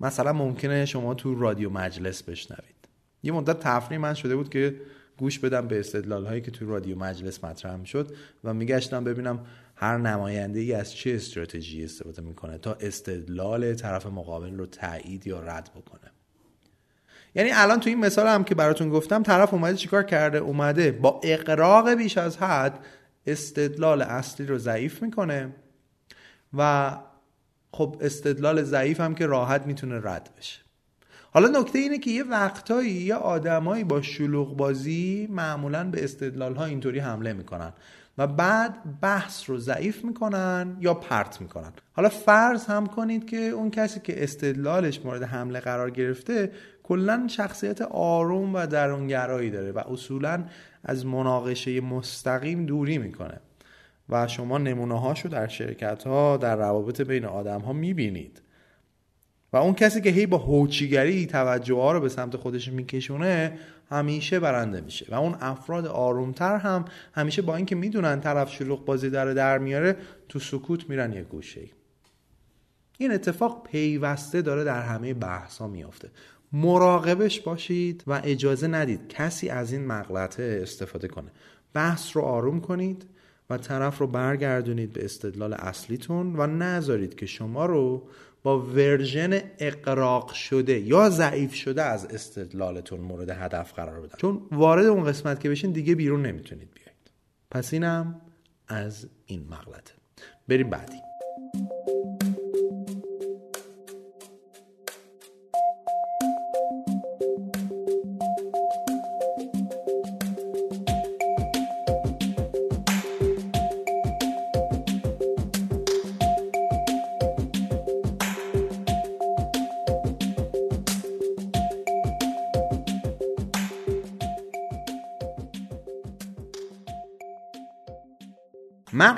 مثلا 0.00 0.32
ممکنه 0.32 0.86
شما 0.86 1.14
تو 1.14 1.34
رادیو 1.34 1.70
مجلس 1.70 2.22
بشنوید. 2.22 2.88
یه 3.22 3.32
مدت 3.32 3.60
تفریح 3.60 4.00
من 4.00 4.14
شده 4.14 4.36
بود 4.36 4.48
که 4.48 4.80
گوش 5.18 5.38
بدم 5.38 5.68
به 5.68 5.80
استدلال 5.80 6.26
هایی 6.26 6.40
که 6.40 6.50
تو 6.50 6.66
رادیو 6.66 6.98
مجلس 6.98 7.44
مطرح 7.44 7.84
شد 7.84 8.14
و 8.44 8.54
میگشتم 8.54 9.04
ببینم 9.04 9.46
هر 9.76 9.98
نماینده 9.98 10.60
ای 10.60 10.72
از 10.72 10.92
چه 10.92 11.14
استراتژی 11.14 11.84
استفاده 11.84 12.22
می‌کنه 12.22 12.58
تا 12.58 12.72
استدلال 12.72 13.74
طرف 13.74 14.06
مقابل 14.06 14.54
رو 14.56 14.66
تایید 14.66 15.26
یا 15.26 15.40
رد 15.40 15.70
بکنه. 15.74 16.10
یعنی 17.34 17.50
الان 17.52 17.80
تو 17.80 17.88
این 17.88 18.00
مثال 18.00 18.26
هم 18.26 18.44
که 18.44 18.54
براتون 18.54 18.90
گفتم 18.90 19.22
طرف 19.22 19.54
اومده 19.54 19.76
چیکار 19.76 20.02
کرده؟ 20.02 20.38
اومده 20.38 20.92
با 20.92 21.20
اقراق 21.24 21.94
بیش 21.94 22.18
از 22.18 22.36
حد 22.36 22.78
استدلال 23.26 24.02
اصلی 24.02 24.46
رو 24.46 24.58
ضعیف 24.58 25.02
می‌کنه 25.02 25.54
و 26.56 26.92
خب 27.72 27.96
استدلال 28.00 28.62
ضعیف 28.62 29.00
هم 29.00 29.14
که 29.14 29.26
راحت 29.26 29.66
می‌تونه 29.66 30.00
رد 30.04 30.30
بشه. 30.38 30.60
حالا 31.30 31.60
نکته 31.60 31.78
اینه 31.78 31.98
که 31.98 32.10
یه 32.10 32.22
وقتایی 32.22 32.90
یه 32.90 33.14
آدمایی 33.14 33.84
با 33.84 34.02
شلوغ 34.02 34.56
بازی 34.56 35.28
معمولا 35.30 35.90
به 35.90 36.04
استدلال 36.04 36.54
ها 36.54 36.64
اینطوری 36.64 36.98
حمله 36.98 37.32
می‌کنن. 37.32 37.72
و 38.18 38.26
بعد 38.26 39.00
بحث 39.00 39.50
رو 39.50 39.58
ضعیف 39.58 40.04
می‌کنن 40.04 40.76
یا 40.80 40.94
پرت 40.94 41.40
می‌کنن. 41.40 41.72
حالا 41.92 42.08
فرض 42.08 42.66
هم 42.66 42.86
کنید 42.86 43.30
که 43.30 43.36
اون 43.36 43.70
کسی 43.70 44.00
که 44.00 44.22
استدلالش 44.22 45.00
مورد 45.04 45.22
حمله 45.22 45.60
قرار 45.60 45.90
گرفته 45.90 46.52
کلا 46.82 47.26
شخصیت 47.30 47.82
آروم 47.82 48.54
و 48.54 48.66
درونگرایی 48.66 49.50
داره 49.50 49.72
و 49.72 49.78
اصولا 49.78 50.44
از 50.84 51.06
مناقشه 51.06 51.80
مستقیم 51.80 52.66
دوری 52.66 52.98
می‌کنه. 52.98 53.40
و 54.08 54.28
شما 54.28 54.58
نمونه 54.58 55.00
هاشو 55.00 55.28
در 55.28 55.48
شرکت 55.48 56.04
ها 56.04 56.36
در 56.36 56.56
روابط 56.56 57.00
بین 57.00 57.24
آدم 57.24 57.60
ها 57.60 57.72
می‌بینید. 57.72 58.42
و 59.52 59.56
اون 59.56 59.74
کسی 59.74 60.00
که 60.00 60.10
هی 60.10 60.26
با 60.26 60.38
هوچیگری 60.38 61.26
توجه 61.26 61.74
ها 61.74 61.92
رو 61.92 62.00
به 62.00 62.08
سمت 62.08 62.36
خودش 62.36 62.68
میکشونه 62.68 63.58
همیشه 63.90 64.40
برنده 64.40 64.80
میشه. 64.80 65.06
و 65.10 65.14
اون 65.14 65.36
افراد 65.40 65.86
آرومتر 65.86 66.56
هم 66.56 66.84
همیشه 67.14 67.42
با 67.42 67.56
اینکه 67.56 67.74
می‌دونن 67.74 68.20
طرف 68.20 68.52
شلوغ 68.52 68.84
بازی 68.84 69.10
داره 69.10 69.34
در 69.34 69.58
میاره 69.58 69.96
تو 70.28 70.38
سکوت 70.38 70.90
میرن 70.90 71.12
یه 71.12 71.22
گوشه 71.22 71.60
این 72.98 73.12
اتفاق 73.12 73.62
پیوسته 73.70 74.42
داره 74.42 74.64
در 74.64 74.82
همه 74.82 75.14
بحث 75.14 75.58
ها 75.58 75.66
میافته. 75.66 76.10
مراقبش 76.52 77.40
باشید 77.40 78.04
و 78.06 78.20
اجازه 78.24 78.66
ندید 78.66 79.08
کسی 79.08 79.48
از 79.48 79.72
این 79.72 79.86
مغلطه 79.86 80.60
استفاده 80.62 81.08
کنه. 81.08 81.30
بحث 81.72 82.16
رو 82.16 82.22
آروم 82.22 82.60
کنید 82.60 83.06
و 83.50 83.58
طرف 83.58 83.98
رو 83.98 84.06
برگردونید 84.06 84.92
به 84.92 85.04
استدلال 85.04 85.54
اصلیتون 85.54 86.36
و 86.36 86.46
نذارید 86.46 87.14
که 87.14 87.26
شما 87.26 87.66
رو 87.66 88.08
با 88.46 88.60
ورژن 88.60 89.40
اقراق 89.58 90.32
شده 90.32 90.80
یا 90.80 91.10
ضعیف 91.10 91.54
شده 91.54 91.82
از 91.82 92.06
استدلالتون 92.06 93.00
مورد 93.00 93.30
هدف 93.30 93.72
قرار 93.72 94.00
بدن. 94.00 94.16
چون 94.18 94.46
وارد 94.52 94.86
اون 94.86 95.04
قسمت 95.04 95.40
که 95.40 95.50
بشین 95.50 95.72
دیگه 95.72 95.94
بیرون 95.94 96.26
نمی‌تونید 96.26 96.68
بیاید. 96.74 97.10
پس 97.50 97.72
اینم 97.72 98.20
از 98.68 99.08
این 99.26 99.46
مغلطه 99.50 99.94
بریم 100.48 100.70
بعدی. 100.70 100.96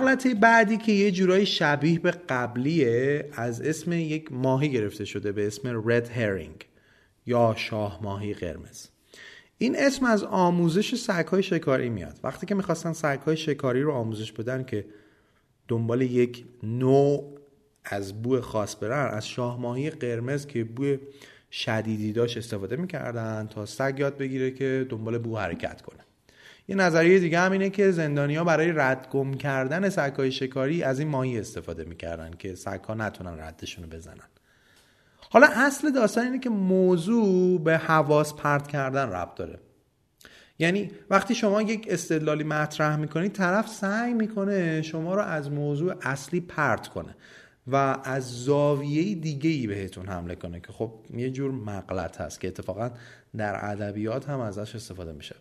مغلطه 0.09 0.35
بعدی 0.35 0.77
که 0.77 0.93
یه 0.93 1.11
جورایی 1.11 1.47
شبیه 1.47 1.99
به 1.99 2.11
قبلیه 2.11 3.29
از 3.33 3.61
اسم 3.61 3.93
یک 3.93 4.33
ماهی 4.33 4.69
گرفته 4.69 5.05
شده 5.05 5.33
به 5.33 5.47
اسم 5.47 5.83
رد 5.85 6.09
هرینگ 6.09 6.67
یا 7.27 7.55
شاه 7.57 8.01
ماهی 8.03 8.35
قرمز. 8.35 8.87
این 9.59 9.77
اسم 9.79 10.05
از 10.05 10.25
آموزش 10.25 10.95
سگهای 10.95 11.43
شکاری 11.43 11.89
میاد. 11.89 12.21
وقتی 12.23 12.47
که 12.47 12.55
می‌خواستن 12.55 12.93
سگهای 12.93 13.37
شکاری 13.37 13.83
رو 13.83 13.93
آموزش 13.93 14.33
بدن 14.33 14.65
که 14.65 14.87
دنبال 15.69 16.03
یک 16.03 16.45
نوع 16.63 17.39
از 17.85 18.23
بو 18.23 18.41
خاص 18.41 18.77
برن 18.83 19.15
از 19.15 19.29
شاه 19.29 19.61
ماهی 19.61 19.91
قرمز 19.91 20.47
که 20.47 20.65
بوی 20.65 20.99
شدیدی 21.51 22.13
داشت 22.13 22.37
استفاده 22.37 22.77
می‌کردن 22.77 23.47
تا 23.47 23.67
سگ 23.67 23.95
یاد 23.99 24.19
بگیره 24.19 24.51
که 24.51 24.87
دنبال 24.89 25.19
بو 25.19 25.39
حرکت 25.39 25.83
کنه. 25.83 26.08
یه 26.69 26.77
نظریه 26.77 27.19
دیگه 27.19 27.39
هم 27.39 27.53
اینه 27.53 27.71
که 27.71 27.91
زندانیا 27.91 28.45
برای 28.45 28.73
رد 28.73 29.09
گم 29.11 29.35
کردن 29.35 29.89
سگهای 29.89 30.33
شکاری 30.33 30.83
از 30.83 30.99
این 30.99 31.09
ماهی 31.09 31.39
استفاده 31.39 31.85
می‌کردن 31.85 32.31
که 32.31 32.55
سگها 32.55 32.95
نتونن 32.95 33.41
ردشون 33.41 33.85
رو 33.85 33.91
بزنن. 33.91 34.29
حالا 35.31 35.49
اصل 35.57 35.91
داستان 35.91 36.25
اینه 36.25 36.39
که 36.39 36.51
موضوع 36.51 37.61
به 37.61 37.77
حواس 37.79 38.35
پرت 38.35 38.69
کردن 38.69 39.09
ربط 39.09 39.35
داره. 39.35 39.59
یعنی 40.59 40.91
وقتی 41.11 41.35
شما 41.35 41.63
یک 41.63 41.87
استدلالی 41.91 42.45
مطرح 42.45 42.97
می‌کنید 42.97 43.33
طرف 43.33 43.69
سعی 43.69 44.15
می‌کنه 44.15 44.83
شما 44.83 45.15
رو 45.15 45.23
از 45.23 45.51
موضوع 45.51 45.95
اصلی 46.03 46.41
پرت 46.41 46.89
کنه 46.89 47.17
و 47.67 47.99
از 48.05 48.45
زاویه 48.45 49.15
دیگه 49.15 49.51
ای 49.51 49.67
بهتون 49.67 50.09
حمله 50.09 50.35
کنه 50.35 50.61
که 50.61 50.73
خب 50.73 50.93
یه 51.15 51.31
جور 51.31 51.51
مغلط 51.51 52.21
هست 52.21 52.41
که 52.41 52.49
اتفاقا 52.49 52.91
در 53.37 53.71
ادبیات 53.71 54.29
هم 54.29 54.41
ازش 54.41 54.75
استفاده 54.75 55.13
میشه. 55.13 55.37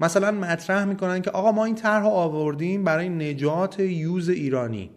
مثلا 0.00 0.30
مطرح 0.30 0.84
می‌کنن 0.84 1.22
که 1.22 1.30
آقا 1.30 1.52
ما 1.52 1.64
این 1.64 1.74
طرح 1.74 2.06
آوردیم 2.06 2.84
برای 2.84 3.08
نجات 3.08 3.80
یوز 3.80 4.28
ایرانی 4.28 4.90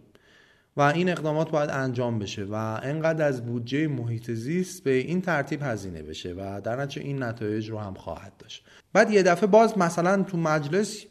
و 0.77 0.81
این 0.81 1.09
اقدامات 1.09 1.51
باید 1.51 1.69
انجام 1.69 2.19
بشه 2.19 2.43
و 2.43 2.53
انقدر 2.83 3.27
از 3.27 3.45
بودجه 3.45 3.87
محیط 3.87 4.31
زیست 4.31 4.83
به 4.83 4.91
این 4.91 5.21
ترتیب 5.21 5.59
هزینه 5.63 6.03
بشه 6.03 6.33
و 6.37 6.61
در 6.63 6.81
نتیجه 6.81 7.07
این 7.07 7.23
نتایج 7.23 7.69
رو 7.69 7.79
هم 7.79 7.93
خواهد 7.93 8.33
داشت. 8.39 8.65
بعد 8.93 9.11
یه 9.11 9.23
دفعه 9.23 9.47
باز 9.47 9.77
مثلا 9.77 10.23
تو 10.23 10.37
مجلس 10.37 11.05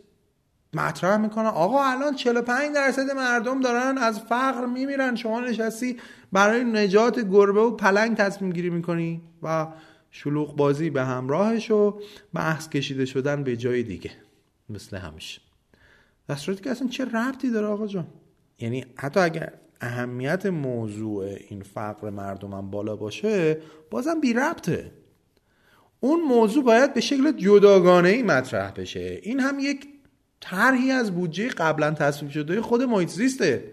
مطرح 0.74 1.16
می‌کنن 1.16 1.46
آقا 1.46 1.84
الان 1.84 2.14
45 2.14 2.74
درصد 2.74 3.10
مردم 3.10 3.60
دارن 3.60 3.98
از 3.98 4.20
فقر 4.20 4.66
میمیرن 4.66 5.16
شما 5.16 5.40
نشستی 5.40 5.96
برای 6.32 6.64
نجات 6.64 7.20
گربه 7.20 7.60
و 7.60 7.76
پلنگ 7.76 8.16
تصمیم 8.16 8.52
گیری 8.52 8.70
می‌کنی 8.70 9.22
و 9.42 9.66
شلوغ 10.10 10.56
بازی 10.56 10.90
به 10.90 11.04
همراهش 11.04 11.70
و 11.70 12.00
بحث 12.34 12.68
کشیده 12.68 13.04
شدن 13.04 13.44
به 13.44 13.56
جای 13.56 13.82
دیگه. 13.82 14.10
مثل 14.68 14.96
همیشه. 14.96 15.40
در 16.28 16.36
صورتی 16.36 16.62
که 16.62 16.70
اصلا 16.70 16.88
چه 16.88 17.04
ربطی 17.04 17.50
داره 17.50 17.66
آقا 17.66 17.86
جان؟ 17.86 18.06
یعنی 18.58 18.84
حتی 18.96 19.20
اگر 19.20 19.52
اهمیت 19.80 20.46
موضوع 20.46 21.24
این 21.48 21.62
فقر 21.62 22.10
مردمم 22.10 22.70
بالا 22.70 22.96
باشه 22.96 23.58
بازم 23.90 24.20
بی 24.20 24.32
ربطه. 24.32 24.90
اون 26.00 26.20
موضوع 26.20 26.64
باید 26.64 26.94
به 26.94 27.00
شکل 27.00 27.32
جداگانه 27.32 28.08
ای 28.08 28.22
مطرح 28.22 28.70
بشه. 28.70 29.20
این 29.22 29.40
هم 29.40 29.58
یک 29.58 29.88
طرحی 30.40 30.90
از 30.90 31.14
بودجه 31.14 31.48
قبلا 31.48 31.90
تصویب 31.90 32.30
شده 32.30 32.60
خود 32.60 32.82
محیط 32.82 33.08
زیسته. 33.08 33.64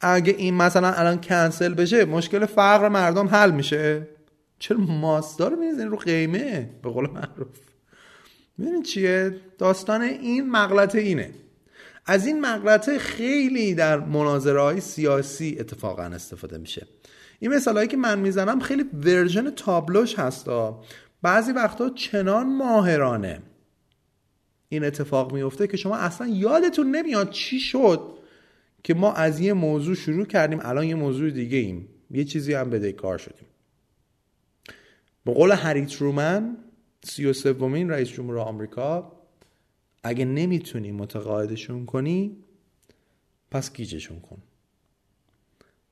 اگه 0.00 0.32
این 0.32 0.54
مثلا 0.54 0.92
الان 0.92 1.20
کنسل 1.20 1.74
بشه 1.74 2.04
مشکل 2.04 2.46
فقر 2.46 2.88
مردم 2.88 3.28
حل 3.28 3.50
میشه. 3.50 4.08
چرا 4.58 4.78
ماسدار 4.78 5.54
می‌زنین 5.54 5.88
رو 5.88 5.96
قیمه 5.96 6.70
به 6.82 6.90
قول 6.90 7.10
معروف. 7.10 7.58
ببینید 8.58 8.84
چیه؟ 8.84 9.36
داستان 9.58 10.02
این 10.02 10.50
مغلطه 10.50 10.98
اینه. 10.98 11.30
از 12.06 12.26
این 12.26 12.40
مغلطه 12.40 12.98
خیلی 12.98 13.74
در 13.74 13.98
مناظره 14.00 14.60
های 14.60 14.80
سیاسی 14.80 15.56
اتفاقا 15.60 16.02
استفاده 16.02 16.58
میشه. 16.58 16.86
این 17.38 17.54
مثال 17.54 17.86
که 17.86 17.96
من 17.96 18.18
می‌زنم 18.18 18.60
خیلی 18.60 18.82
ورژن 18.82 19.50
تابلوش 19.50 20.18
هستا 20.18 20.84
بعضی 21.22 21.52
وقتا 21.52 21.90
چنان 21.90 22.56
ماهرانه 22.56 23.42
این 24.68 24.84
اتفاق 24.84 25.32
میفته 25.32 25.66
که 25.66 25.76
شما 25.76 25.96
اصلا 25.96 26.26
یادتون 26.26 26.96
نمیاد 26.96 27.30
چی 27.30 27.60
شد 27.60 28.00
که 28.84 28.94
ما 28.94 29.12
از 29.12 29.40
یه 29.40 29.52
موضوع 29.52 29.94
شروع 29.94 30.26
کردیم 30.26 30.60
الان 30.62 30.84
یه 30.84 30.94
موضوع 30.94 31.30
دیگه 31.30 31.58
ایم 31.58 31.88
یه 32.10 32.24
چیزی 32.24 32.54
هم 32.54 32.70
بده 32.70 32.92
کار 32.92 33.18
شدیم. 33.18 33.46
به 35.28 35.34
قول 35.34 35.52
هری 35.52 35.86
ترومن 35.86 36.56
سی 37.04 37.26
و 37.26 37.32
سومین 37.32 37.90
رئیس 37.90 38.08
جمهور 38.08 38.38
آمریکا 38.38 39.12
اگه 40.02 40.24
نمی‌تونی 40.24 40.92
متقاعدشون 40.92 41.86
کنی 41.86 42.36
پس 43.50 43.72
گیجشون 43.72 44.20
کن. 44.20 44.42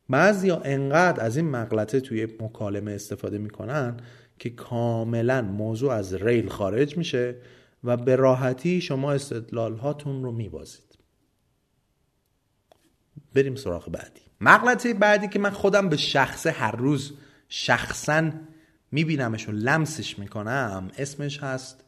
بعضی 0.09 0.51
انقدر 0.51 1.25
از 1.25 1.37
این 1.37 1.51
مغلطه 1.51 2.01
توی 2.01 2.27
مکالمه 2.41 2.93
استفاده 2.93 3.39
می‌کنن 3.39 3.97
که 4.39 4.51
کاملا 4.51 5.43
موضوع 5.43 5.93
از 5.93 6.15
ریل 6.15 6.49
خارج 6.49 6.97
میشه 6.97 7.37
و 7.85 7.97
به 7.97 8.17
راحتی 8.17 8.81
شما 8.81 9.13
استدلال 9.13 9.77
هاتون 9.77 10.23
رو 10.23 10.33
میبازید. 10.33 10.99
بریم 13.35 13.55
سراغ 13.55 13.91
بعدی. 13.91 14.21
مغلطه 14.41 14.95
بعدی 14.95 15.29
که 15.29 15.39
من 15.39 15.51
خودم 15.51 15.89
به 15.89 15.97
شخص 15.97 16.47
هر 16.47 16.77
روز 16.77 17.13
شخصا 17.49 18.31
میبینمش 18.93 19.49
و 19.49 19.53
لمسش 19.53 20.19
می‌کنم 20.19 20.91
اسمش 20.99 21.43
هست 21.43 21.85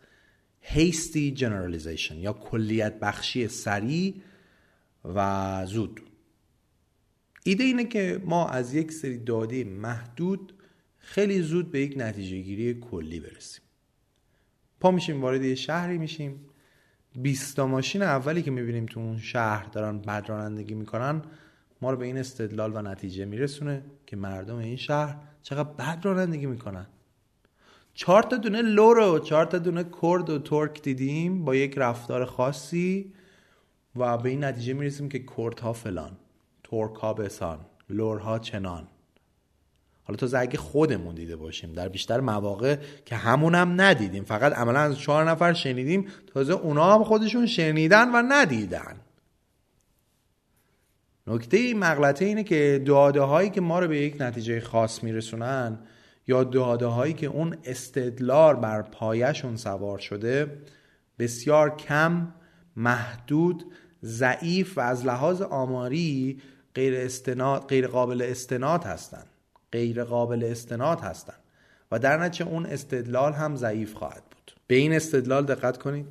hasty 0.62 1.38
generalization 1.38 2.12
یا 2.12 2.32
کلیت 2.32 3.00
بخشی 3.00 3.48
سریع 3.48 4.14
و 5.04 5.66
زود. 5.66 6.00
ایده 7.44 7.64
اینه 7.64 7.84
که 7.84 8.22
ما 8.24 8.48
از 8.48 8.74
یک 8.74 8.92
سری 8.92 9.18
داده 9.18 9.64
محدود 9.64 10.54
خیلی 10.98 11.42
زود 11.42 11.70
به 11.70 11.80
یک 11.80 11.94
نتیجه 11.96 12.38
گیری 12.40 12.74
کلی 12.74 13.20
برسیم. 13.20 13.62
پا 14.80 14.90
میشیم 14.90 15.22
وارد 15.22 15.44
یه 15.44 15.54
شهری 15.54 15.98
میشیم. 15.98 16.40
20 17.16 17.60
ماشین 17.60 18.02
اولی 18.02 18.42
که 18.42 18.50
می‌بینیم 18.50 18.86
تو 18.86 19.00
اون 19.00 19.18
شهر 19.18 19.64
دارن 19.64 19.98
بد 19.98 20.24
رانندگی 20.28 20.74
می‌کنن 20.74 21.22
ما 21.82 21.90
رو 21.90 21.96
به 21.96 22.06
این 22.06 22.18
استدلال 22.18 22.76
و 22.76 22.82
نتیجه 22.82 23.24
میرسونه 23.24 23.82
که 24.06 24.16
مردم 24.16 24.56
این 24.56 24.76
شهر 24.76 25.16
چقدر 25.48 25.68
بد 25.68 25.98
رانندگی 26.02 26.46
می‌کنن. 26.46 26.86
چهار 27.94 28.22
تا 28.22 28.36
دونه 28.36 28.62
لورو 28.62 29.18
چهار 29.18 29.44
تا 29.44 29.58
دونه 29.58 29.84
کرد 30.02 30.30
و 30.30 30.38
ترک 30.38 30.82
دیدیم 30.82 31.44
با 31.44 31.54
یک 31.54 31.78
رفتار 31.78 32.24
خاصی 32.24 33.12
و 33.96 34.18
به 34.18 34.28
این 34.28 34.44
نتیجه 34.44 34.72
می‌رسیم 34.72 35.08
که 35.08 35.24
کردها 35.36 35.72
فلان 35.72 36.10
ترک 36.64 36.94
ها 36.94 37.14
بسان 37.14 37.58
لورها 37.90 38.38
چنان. 38.38 38.88
حالا 40.04 40.16
تا 40.16 40.38
اگه 40.38 40.58
خودمون 40.58 41.14
دیده 41.14 41.36
باشیم 41.36 41.72
در 41.72 41.88
بیشتر 41.88 42.20
مواقع 42.20 42.76
که 43.04 43.16
همونم 43.16 43.80
ندیدیم 43.80 44.24
فقط 44.24 44.52
عملا 44.52 44.80
از 44.80 44.98
چهار 44.98 45.30
نفر 45.30 45.52
شنیدیم 45.52 46.08
تازه 46.26 46.52
اونا 46.52 46.94
هم 46.94 47.04
خودشون 47.04 47.46
شنیدن 47.46 48.12
و 48.14 48.22
ندیدن. 48.28 48.96
نکته 51.28 51.56
این 51.56 51.78
مغلطه 51.78 52.24
اینه 52.24 52.44
که 52.44 52.82
داده 52.86 53.20
هایی 53.20 53.50
که 53.50 53.60
ما 53.60 53.78
رو 53.78 53.88
به 53.88 53.98
یک 53.98 54.16
نتیجه 54.20 54.60
خاص 54.60 55.04
میرسونن 55.04 55.78
یا 56.26 56.44
داده 56.44 56.86
هایی 56.86 57.12
که 57.14 57.26
اون 57.26 57.56
استدلال 57.64 58.56
بر 58.56 58.82
پایشون 58.82 59.56
سوار 59.56 59.98
شده 59.98 60.58
بسیار 61.18 61.76
کم 61.76 62.34
محدود 62.76 63.64
ضعیف 64.04 64.78
و 64.78 64.80
از 64.80 65.06
لحاظ 65.06 65.42
آماری 65.42 66.40
غیر, 66.74 66.94
استناد، 66.96 67.68
غیر 67.68 67.86
قابل 67.86 68.22
استناد 68.22 68.84
هستند 68.84 69.26
غیر 69.72 70.04
قابل 70.04 70.44
استناد 70.44 71.00
هستند 71.00 71.38
و 71.92 71.98
در 71.98 72.16
نتیجه 72.16 72.50
اون 72.50 72.66
استدلال 72.66 73.32
هم 73.32 73.56
ضعیف 73.56 73.94
خواهد 73.94 74.22
بود. 74.30 74.52
به 74.66 74.74
این 74.74 74.92
استدلال 74.92 75.44
دقت 75.46 75.78
کنید. 75.78 76.06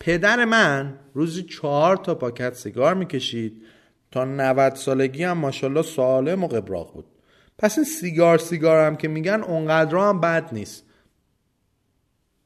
پدر 0.00 0.44
من 0.44 0.94
روزی 1.14 1.42
چهار 1.42 1.96
تا 1.96 2.14
پاکت 2.14 2.54
سیگار 2.54 2.94
می‌کشید. 2.94 3.62
تا 4.10 4.24
90 4.24 4.74
سالگی 4.74 5.24
هم 5.24 5.38
ماشاءالله 5.38 5.82
سالم 5.82 6.44
و 6.44 6.46
قبراق 6.46 6.94
بود. 6.94 7.04
پس 7.58 7.78
این 7.78 7.84
سیگار 7.84 8.38
سیگار 8.38 8.86
هم 8.86 8.96
که 8.96 9.08
میگن 9.08 9.42
اونقدر 9.42 9.96
هم 9.96 10.20
بد 10.20 10.54
نیست. 10.54 10.84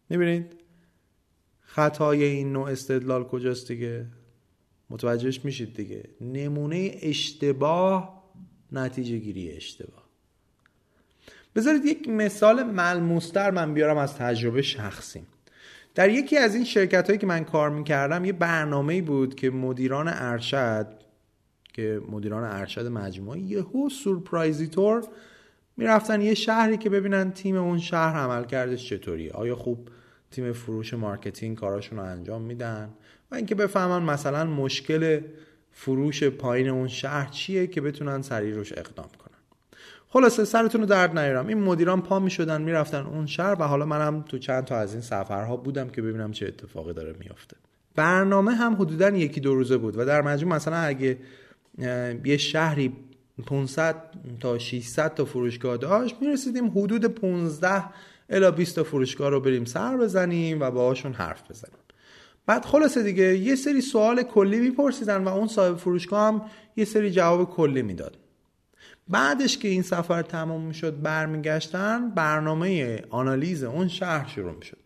می‌بینید؟ 0.09 0.57
خطای 1.61 2.25
این 2.25 2.53
نوع 2.53 2.70
استدلال 2.70 3.25
کجاست 3.25 3.68
دیگه؟ 3.68 4.07
متوجهش 4.90 5.44
میشید 5.44 5.75
دیگه. 5.75 6.05
نمونه 6.20 6.98
اشتباه 7.03 8.22
نتیجه 8.72 9.18
گیری 9.18 9.51
اشتباه. 9.51 10.03
بذارید 11.57 11.85
یک 11.85 12.09
مثال 12.09 12.62
ملموستر 12.62 13.51
من 13.51 13.75
بیارم 13.75 13.96
از 13.96 14.14
تجربه 14.14 14.62
شخصی 14.62 15.27
در 15.94 16.11
یکی 16.11 16.37
از 16.37 16.55
این 16.55 16.64
شرکت 16.64 17.07
هایی 17.07 17.18
که 17.18 17.27
من 17.27 17.44
کار 17.44 17.70
می‌کردم 17.70 18.25
یه 18.25 18.33
برنامه 18.33 19.03
بود 19.03 19.35
که 19.35 19.51
مدیران 19.51 20.09
ارشد 20.09 21.02
که 21.73 22.01
مدیران 22.11 22.45
ارشد 22.45 22.87
مجموعه 22.87 23.39
یهو 23.39 23.89
سورپرایزی 23.89 24.67
طور 24.67 25.03
می‌رفتن 25.77 26.21
یه 26.21 26.35
شهری 26.35 26.77
که 26.77 26.91
ببینن 26.91 27.31
تیم 27.31 27.57
اون 27.57 27.79
شهر 27.79 28.17
عملکردش 28.17 28.88
چطوریه. 28.89 29.33
آیا 29.33 29.57
خوب 29.57 29.89
تیم 30.31 30.53
فروش 30.53 30.95
marketing 30.95 31.57
کاراشون 31.57 31.99
رو 31.99 32.05
انجام 32.05 32.43
میدن؟ 32.43 32.89
و 33.31 33.35
اینکه 33.35 33.55
بفهمن 33.55 34.03
مثلا 34.03 34.45
مشکل 34.45 35.21
فروش 35.73 36.25
پایین 36.25 36.69
اون 36.69 36.89
شهر 36.89 37.29
چیه 37.31 37.67
که 37.67 37.81
بتونن 37.81 38.23
سریع 38.23 38.55
روش 38.55 38.73
اقدام 38.73 39.09
کنن. 39.19 39.39
خلاصه 40.09 40.45
سرتون 40.45 40.81
رو 40.81 40.87
درد 40.87 41.19
نیارم. 41.19 41.47
این 41.47 41.59
مدیران 41.59 42.03
پا 42.03 42.19
می‌شدن 42.19 42.63
می‌رفتن 42.63 43.07
اون 43.07 43.27
شهر 43.27 43.57
و 43.61 43.65
حالا 43.65 43.87
منم 43.87 44.23
تو 44.23 44.39
چند 44.39 44.65
تا 44.65 44.77
از 44.77 44.93
این 44.93 45.03
سفرها 45.03 45.57
بودم 45.57 45.88
که 45.88 46.03
ببینم 46.03 46.33
چه 46.33 46.46
اتفاقی 46.46 46.92
داره 46.92 47.15
میافته. 47.21 47.57
برنامه 47.94 48.53
هم 48.53 48.75
حدودا 48.75 49.09
یکی 49.09 49.40
دو 49.40 49.55
روزه 49.55 49.77
بود 49.77 49.99
و 49.99 50.05
در 50.05 50.23
مجموع 50.23 50.57
مثلا 50.57 50.77
اگه 50.77 51.19
یه 52.25 52.37
شهری 52.37 52.92
500 53.46 53.96
تا 54.40 54.58
600 54.58 55.14
تا 55.14 55.25
فروشگاه 55.25 55.77
داشت. 55.77 56.16
می‌رسیدیم 56.20 56.70
حدود 56.70 57.06
15 57.06 57.85
الا 58.31 58.50
20 58.50 58.77
تا 58.77 58.85
فروشگاه 58.85 59.31
رو 59.31 59.40
بریم 59.40 59.64
سر 59.64 59.96
بزنیم 59.96 60.60
و 60.60 60.70
باهاشون 60.70 61.12
حرف 61.12 61.50
بزنیم. 61.50 61.79
بعد 62.46 62.64
خلاصه 62.64 63.02
دیگه 63.02 63.37
یه 63.38 63.54
سری 63.54 63.81
سوال 63.81 64.23
کلی 64.23 64.60
میپرسیدن 64.60 65.25
و 65.25 65.29
اون 65.29 65.48
صاحب 65.48 65.77
فروشگاه 65.77 66.29
هم 66.29 66.42
یه 66.77 66.85
سری 66.85 67.10
جواب 67.10 67.50
کلی 67.50 67.83
می‌داد. 67.83 68.18
بعدش 69.08 69.58
که 69.58 69.68
این 69.68 69.83
سفر 69.83 70.23
تمام 70.23 70.60
می‌شد 70.60 71.02
برمیگشتن 71.02 72.10
برنامه 72.10 73.02
آنالیز 73.10 73.64
اون 73.64 73.88
شهر 73.88 74.29
شروع 74.29 74.52
می‌شد. 74.52 74.79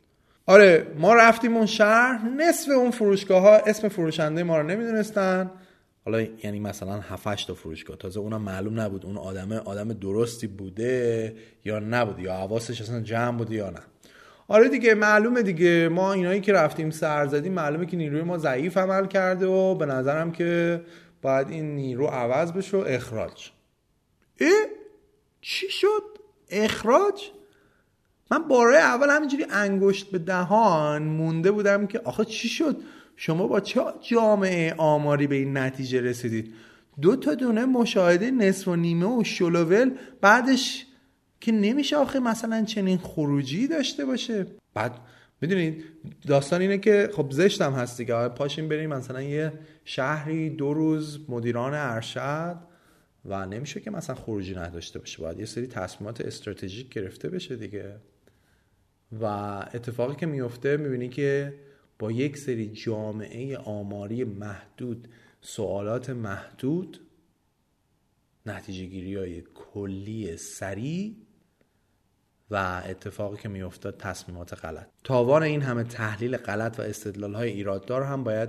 آره 0.46 0.86
ما 0.98 1.14
رفتیم 1.14 1.56
اون 1.56 1.66
شهر 1.66 2.28
نصف 2.36 2.68
اون 2.68 2.90
فروشگاه 2.90 3.42
ها 3.42 3.56
اسم 3.56 3.88
فروشنده 3.88 4.42
ما 4.42 4.58
رو 4.60 4.66
نمی‌دونستن. 4.66 5.50
حالا 6.06 6.20
یعنی 6.20 6.60
مثلا 6.60 7.00
7 7.00 7.46
تا 7.46 7.54
فروشگاه 7.54 7.96
تازه 7.96 8.20
اونم 8.20 8.42
معلوم 8.42 8.80
نبود 8.80 9.06
اون 9.06 9.16
آدمه 9.16 9.58
آدم 9.58 9.92
درستی 9.92 10.46
بوده 10.46 11.36
یا 11.64 11.78
نبود 11.78 12.18
یا 12.18 12.34
حواسش 12.34 12.80
اصلا 12.80 13.00
جمع 13.00 13.38
بوده 13.38 13.54
یا 13.54 13.70
نه 13.70 13.80
آره 14.48 14.68
دیگه 14.68 14.94
معلومه 14.94 15.42
دیگه 15.42 15.88
ما 15.88 16.12
اینایی 16.12 16.40
که 16.40 16.52
رفتیم 16.52 16.90
سر 16.90 17.26
زدیم 17.26 17.52
معلومه 17.52 17.86
که 17.86 17.96
نیروی 17.96 18.22
ما 18.22 18.38
ضعیف 18.38 18.76
عمل 18.76 19.06
کرده 19.06 19.46
و 19.46 19.74
به 19.74 19.86
نظرم 19.86 20.32
که 20.32 20.80
باید 21.22 21.50
این 21.50 21.74
نیرو 21.74 22.06
عوض 22.06 22.52
بشه 22.52 22.76
و 22.76 22.84
اخراج 22.86 23.50
اه؟ 24.40 24.50
چی 25.40 25.70
شد؟ 25.70 26.02
اخراج؟ 26.50 27.30
من 28.30 28.48
باره 28.48 28.76
اول 28.76 29.10
همینجوری 29.10 29.46
انگشت 29.50 30.10
به 30.10 30.18
دهان 30.18 31.02
مونده 31.02 31.50
بودم 31.50 31.86
که 31.86 32.00
آخه 32.04 32.24
چی 32.24 32.48
شد؟ 32.48 32.76
شما 33.16 33.46
با 33.46 33.60
چه 33.60 33.80
جامعه 34.00 34.74
آماری 34.74 35.26
به 35.26 35.34
این 35.34 35.56
نتیجه 35.56 36.00
رسیدید؟ 36.00 36.54
دو 37.00 37.16
تا 37.16 37.34
دونه 37.34 37.64
مشاهده 37.64 38.30
نصف 38.30 38.68
و 38.68 38.76
نیمه 38.76 39.06
و 39.06 39.24
شلوول 39.24 39.90
بعدش 40.20 40.86
که 41.40 41.52
نمیشه 41.52 41.96
آخه 41.96 42.18
مثلا 42.18 42.64
چنین 42.64 42.98
خروجی 42.98 43.68
داشته 43.68 44.04
باشه. 44.04 44.46
بعد 44.74 44.98
می‌دونید 45.40 45.84
داستان 46.26 46.60
اینه 46.60 46.78
که 46.78 47.10
خب 47.12 47.26
زشتم 47.30 47.72
هست 47.72 47.98
دیگه. 47.98 48.28
پاشیم 48.28 48.68
بریم 48.68 48.90
مثلا 48.90 49.22
یه 49.22 49.52
شهری 49.84 50.50
دو 50.50 50.74
روز 50.74 51.20
مدیران 51.28 51.74
ارشد 51.74 52.56
و 53.24 53.46
نمیشه 53.46 53.80
که 53.80 53.90
مثلا 53.90 54.16
خروجی 54.16 54.54
نداشته 54.54 54.98
باشه. 54.98 55.22
باید 55.22 55.40
یه 55.40 55.46
سری 55.46 55.66
تصمیمات 55.66 56.20
استراتژیک 56.20 56.94
گرفته 56.94 57.28
بشه 57.28 57.56
دیگه. 57.56 57.94
و 59.20 59.24
اتفاقی 59.74 60.16
که 60.16 60.26
میفته 60.26 60.76
می‌بینی 60.76 61.08
که 61.08 61.54
با 61.98 62.12
یک 62.12 62.38
سری 62.38 62.68
جامعه 62.68 63.58
آماری 63.58 64.24
محدود 64.24 65.08
سوالات 65.40 66.10
محدود 66.10 67.00
نتیجه 68.46 68.84
گیری 68.84 69.16
های 69.16 69.42
کلی 69.54 70.36
سریع 70.36 71.16
و 72.50 72.82
اتفاقی 72.86 73.36
که 73.36 73.48
میافتاد 73.48 73.96
تصمیمات 73.98 74.64
غلط. 74.64 74.86
تاوان 75.04 75.42
این 75.42 75.62
همه 75.62 75.84
تحلیل 75.84 76.36
غلط 76.36 76.78
و 76.78 76.82
استدلال 76.82 77.34
های 77.34 77.50
ایراددار 77.50 78.02
هم 78.02 78.24
باید 78.24 78.48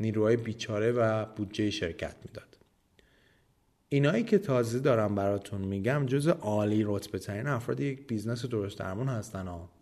نیروهای 0.00 0.36
بیچاره 0.36 0.92
و 0.92 1.24
بودجه 1.24 1.70
شرکت 1.70 2.16
می‌داد. 2.24 2.58
اینایی 3.88 4.24
که 4.24 4.38
تازه 4.38 4.78
دارم 4.78 5.14
براتون 5.14 5.60
میگم 5.60 6.06
جز 6.06 6.28
عالی 6.28 6.84
رتبه 6.86 7.18
ترین 7.18 7.46
افراد 7.46 7.80
یک 7.80 8.06
business 8.06 8.44
درست 8.44 8.78
درمون 8.78 9.08
هستن 9.08 9.46
ها. 9.46 9.77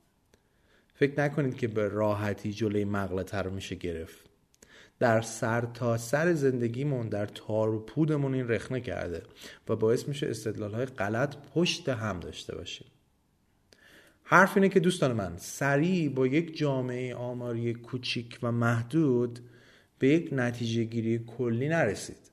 فکر 0.99 1.21
نکنید 1.21 1.57
که 1.57 1.69
به 1.69 1.89
راحتی 1.89 2.53
جلوی 2.53 2.85
مغلطه 2.85 3.39
رو 3.39 3.51
میشه 3.51 3.75
گرفت. 3.75 4.27
در 4.99 5.21
سر 5.21 5.61
تا 5.61 5.97
سر 5.97 6.35
زندگیمون 6.35 7.09
در 7.09 7.27
تار 7.27 7.69
و 7.69 7.79
پودمون 7.79 8.35
این 8.35 8.49
رخنه 8.49 8.81
کرده 8.81 9.23
و 9.69 9.77
باعث 9.77 10.09
میشه 10.09 10.27
استدلال 10.27 10.75
های 10.75 10.87
غلط 10.87 11.37
پشت 11.55 11.89
هم 11.89 12.21
داشته 12.21 12.55
باشیم. 12.55 12.87
حرف 14.23 14.57
اینه 14.57 14.69
که 14.69 14.81
دوستان 14.81 15.13
من 15.13 15.37
سریع 15.37 16.09
با 16.09 16.27
یک 16.27 16.57
جامعه 16.57 17.15
آماری 17.15 17.75
کوچیک 17.75 18.39
و 18.43 18.53
محدود 18.53 19.41
به 19.99 20.09
یک 20.09 20.29
نتیجه 20.33 20.85
گیری 20.85 21.19
کلی 21.19 21.69
نرسید. 21.69 22.31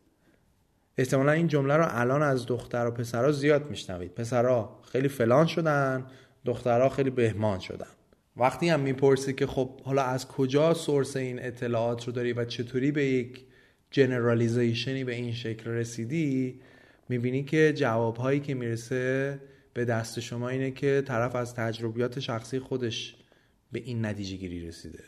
احتمالا 0.97 1.32
این 1.32 1.47
جمله 1.47 1.78
رو 1.78 1.86
الان 1.89 2.22
از 2.22 2.45
دختر 2.45 2.88
و 2.88 2.91
پسرها 2.91 3.32
زیاد 3.32 3.70
میشنوید. 3.70 4.16
پسرها 4.16 4.82
خیلی 4.91 5.07
فلان 5.07 5.47
شدن 5.47 6.05
دخترها 6.45 6.89
خیلی 6.89 7.09
بهمان 7.09 7.59
شدن. 7.59 7.88
وقتی 8.38 8.70
هم 8.70 8.80
می‌پرسی 8.80 9.34
که 9.34 9.48
خب 9.48 9.82
حالا 9.82 10.04
از 10.04 10.28
کجا 10.28 10.74
سورس 10.74 11.16
این 11.16 11.46
اطلاعات 11.46 12.08
رو 12.08 12.14
داری 12.14 12.34
و 12.34 12.46
چطوری 12.46 12.92
به 12.92 13.06
یک 13.06 13.46
جنرالیزیشنی 13.92 15.04
به 15.04 15.16
این 15.16 15.34
شکل 15.34 15.70
رسیدی 15.70 16.60
می‌بینی 17.10 17.44
که 17.44 17.74
جوابهایی 17.74 18.40
که 18.40 18.54
می‌رسه 18.54 19.40
به 19.74 19.86
دست 19.86 20.20
شما 20.20 20.50
اینه 20.50 20.72
که 20.72 21.04
طرف 21.06 21.36
از 21.36 21.56
تجربیات 21.56 22.20
شخصی 22.20 22.60
خودش 22.60 23.16
به 23.72 23.80
این 23.80 24.06
نتیجه 24.06 24.38
گیری 24.38 24.68
رسیده. 24.68 25.04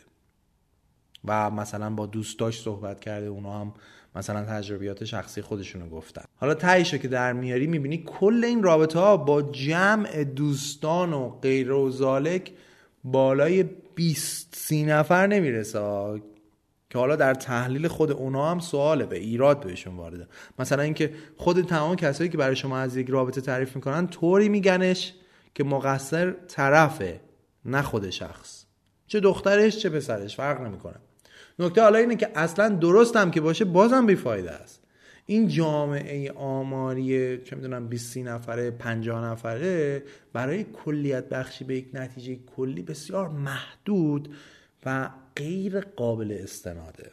و 1.24 1.50
مثلا 1.50 1.90
با 1.90 2.06
دوستاش 2.06 2.60
صحبت 2.60 3.00
کرده 3.00 3.26
اونا 3.26 3.60
هم 3.60 3.74
مثلا 4.16 4.44
تجربیات 4.44 5.04
شخصی 5.04 5.42
خودشونو 5.42 5.88
گفتن. 5.88 6.24
حالا 6.36 6.54
تهیشو 6.54 6.98
که 6.98 7.08
در 7.08 7.32
میاری 7.32 7.66
می‌بینی 7.66 8.02
کل 8.06 8.44
این 8.44 8.62
رابطه 8.62 8.98
ها 8.98 9.16
با 9.16 9.42
جمع 9.42 10.24
دوستان 10.24 11.12
و 11.12 11.28
غیر 11.28 11.72
و 11.72 11.90
زالک 11.90 12.52
بالای 13.10 13.62
20 13.94 14.54
سی 14.56 14.84
نفر 14.84 15.26
نمی‌رسه. 15.26 15.80
که 16.90 16.98
حالا 16.98 17.16
در 17.16 17.34
تحلیل 17.34 17.88
خود 17.88 18.10
اونا 18.10 18.50
هم 18.50 18.58
سواله 18.58 19.06
به 19.06 19.16
ایراد 19.16 19.60
بهشون 19.60 19.96
وارده. 19.96 20.26
مثلا 20.58 20.82
اینکه 20.82 21.12
خود 21.36 21.66
تمام 21.66 21.96
کسایی 21.96 22.30
که 22.30 22.38
برای 22.38 22.56
شما 22.56 22.78
از 22.78 22.96
یک 22.96 23.10
رابطه 23.10 23.40
تعریف 23.40 23.76
می‌کنن 23.76 24.06
طوری 24.06 24.48
میگنش 24.48 25.14
که 25.54 25.64
مقصر 25.64 26.30
طرفه 26.30 27.20
نه 27.64 27.82
خود 27.82 28.10
شخص. 28.10 28.64
چه 29.06 29.20
دخترش 29.20 29.78
چه 29.78 29.90
پسرش 29.90 30.36
فرق 30.36 30.60
نمی‌کنه. 30.60 30.96
نکته 31.58 31.82
حالا 31.82 31.98
اینه 31.98 32.16
که 32.16 32.30
اصلا 32.34 32.68
درست 32.68 33.16
هم 33.16 33.30
که 33.30 33.40
باشه 33.40 33.64
بازم 33.64 34.06
بیفایده 34.06 34.50
است. 34.50 34.82
این 35.26 35.48
جامعه 35.48 36.32
آماری 36.32 37.38
چه 37.38 37.56
می‌دونم 37.56 37.88
20 37.88 38.16
نفره 38.16 38.70
50 38.70 39.24
نفره 39.24 40.02
برای 40.32 40.64
کلیت 40.64 41.28
بخشی 41.28 41.64
به 41.64 41.76
یک 41.76 41.88
نتیجه 41.94 42.38
کلی 42.56 42.82
بسیار 42.82 43.28
محدود 43.28 44.34
و 44.86 45.10
غیر 45.36 45.80
قابل 45.80 46.38
استناده. 46.40 47.10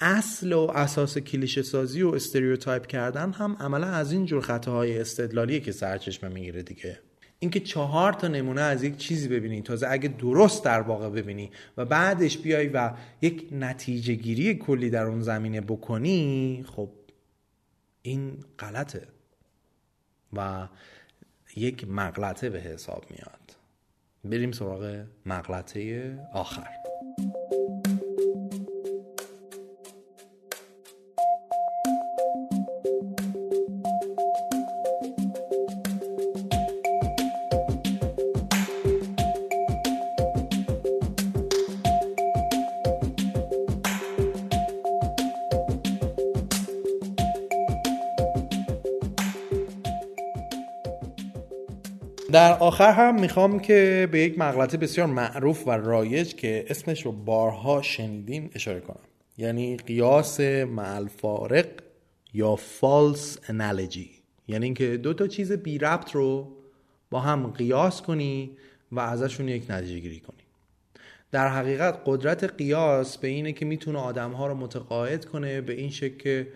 اصل 0.00 0.52
و 0.52 0.60
اساس 0.74 1.18
کلیشه 1.18 1.62
سازی 1.62 2.02
و 2.02 2.08
استریوتایپ 2.08 2.86
کردن 2.86 3.32
هم 3.32 3.56
عملا 3.60 3.86
از 3.86 4.12
این 4.12 4.26
جور 4.26 4.40
خطاهای 4.40 4.98
استدلالیه 4.98 5.60
که 5.60 5.72
سرچشمه 5.72 6.30
می‌گیره 6.30 6.62
دیگه. 6.62 6.98
اینکه 7.42 7.60
چهار 7.60 8.12
تا 8.12 8.28
نمونه 8.28 8.60
از 8.60 8.82
یک 8.82 8.96
چیزی 8.96 9.28
ببینی. 9.28 9.62
تازه 9.62 9.86
اگه 9.90 10.08
درست 10.08 10.64
در 10.64 10.80
واقع 10.80 11.10
ببینی 11.10 11.50
و 11.76 11.84
بعدش 11.84 12.38
بیای 12.38 12.68
و 12.68 12.92
یک 13.22 13.48
نتیجه 13.52 14.14
گیری 14.14 14.54
کلی 14.54 14.90
در 14.90 15.04
اون 15.04 15.20
زمینه 15.20 15.60
بکنی 15.60 16.64
خب 16.76 16.88
این 18.02 18.44
غلطه 18.58 19.06
و 20.32 20.68
یک 21.56 21.88
مغلطه 21.88 22.50
به 22.50 22.60
حساب 22.60 23.04
میاد. 23.10 23.56
بریم 24.24 24.52
سراغ 24.52 25.04
مغلطه 25.26 26.18
آخر. 26.32 26.68
آخر 52.70 52.92
هم 52.92 53.20
می‌خوام 53.20 53.60
که 53.60 54.08
به 54.12 54.20
یک 54.20 54.38
مغلطه 54.38 54.76
بسیار 54.76 55.06
معروف 55.06 55.66
و 55.66 55.70
رایج 55.70 56.34
که 56.34 56.64
اسمش 56.68 57.06
رو 57.06 57.12
بارها 57.12 57.82
شنیدیم 57.82 58.50
اشاره 58.54 58.80
کنم. 58.80 59.00
یعنی 59.38 59.76
قیاس 59.76 60.40
معالفارق 60.40 61.66
یا 62.34 62.56
فالس 62.56 63.38
انالوجی 63.48 64.10
یعنی 64.48 64.64
اینکه 64.64 64.96
دو 64.96 65.14
تا 65.14 65.26
چیز 65.26 65.52
بی 65.52 65.78
ربط 65.78 66.10
رو 66.10 66.56
با 67.10 67.20
هم 67.20 67.46
قیاس 67.46 68.02
کنی 68.02 68.50
و 68.92 69.00
ازشون 69.00 69.48
یک 69.48 69.70
نتیجه 69.70 69.98
گیری 69.98 70.20
کنی. 70.20 70.44
در 71.32 71.48
حقیقت 71.48 71.98
قدرت 72.06 72.44
قیاس 72.44 73.18
به 73.18 73.28
اینه 73.28 73.52
که 73.52 73.64
می‌تونه 73.64 73.98
آدمها 73.98 74.46
رو 74.46 74.54
متقاعد 74.54 75.24
کنه 75.24 75.60
به 75.60 75.72
این 75.72 75.90
شکل 75.90 76.16
که 76.16 76.48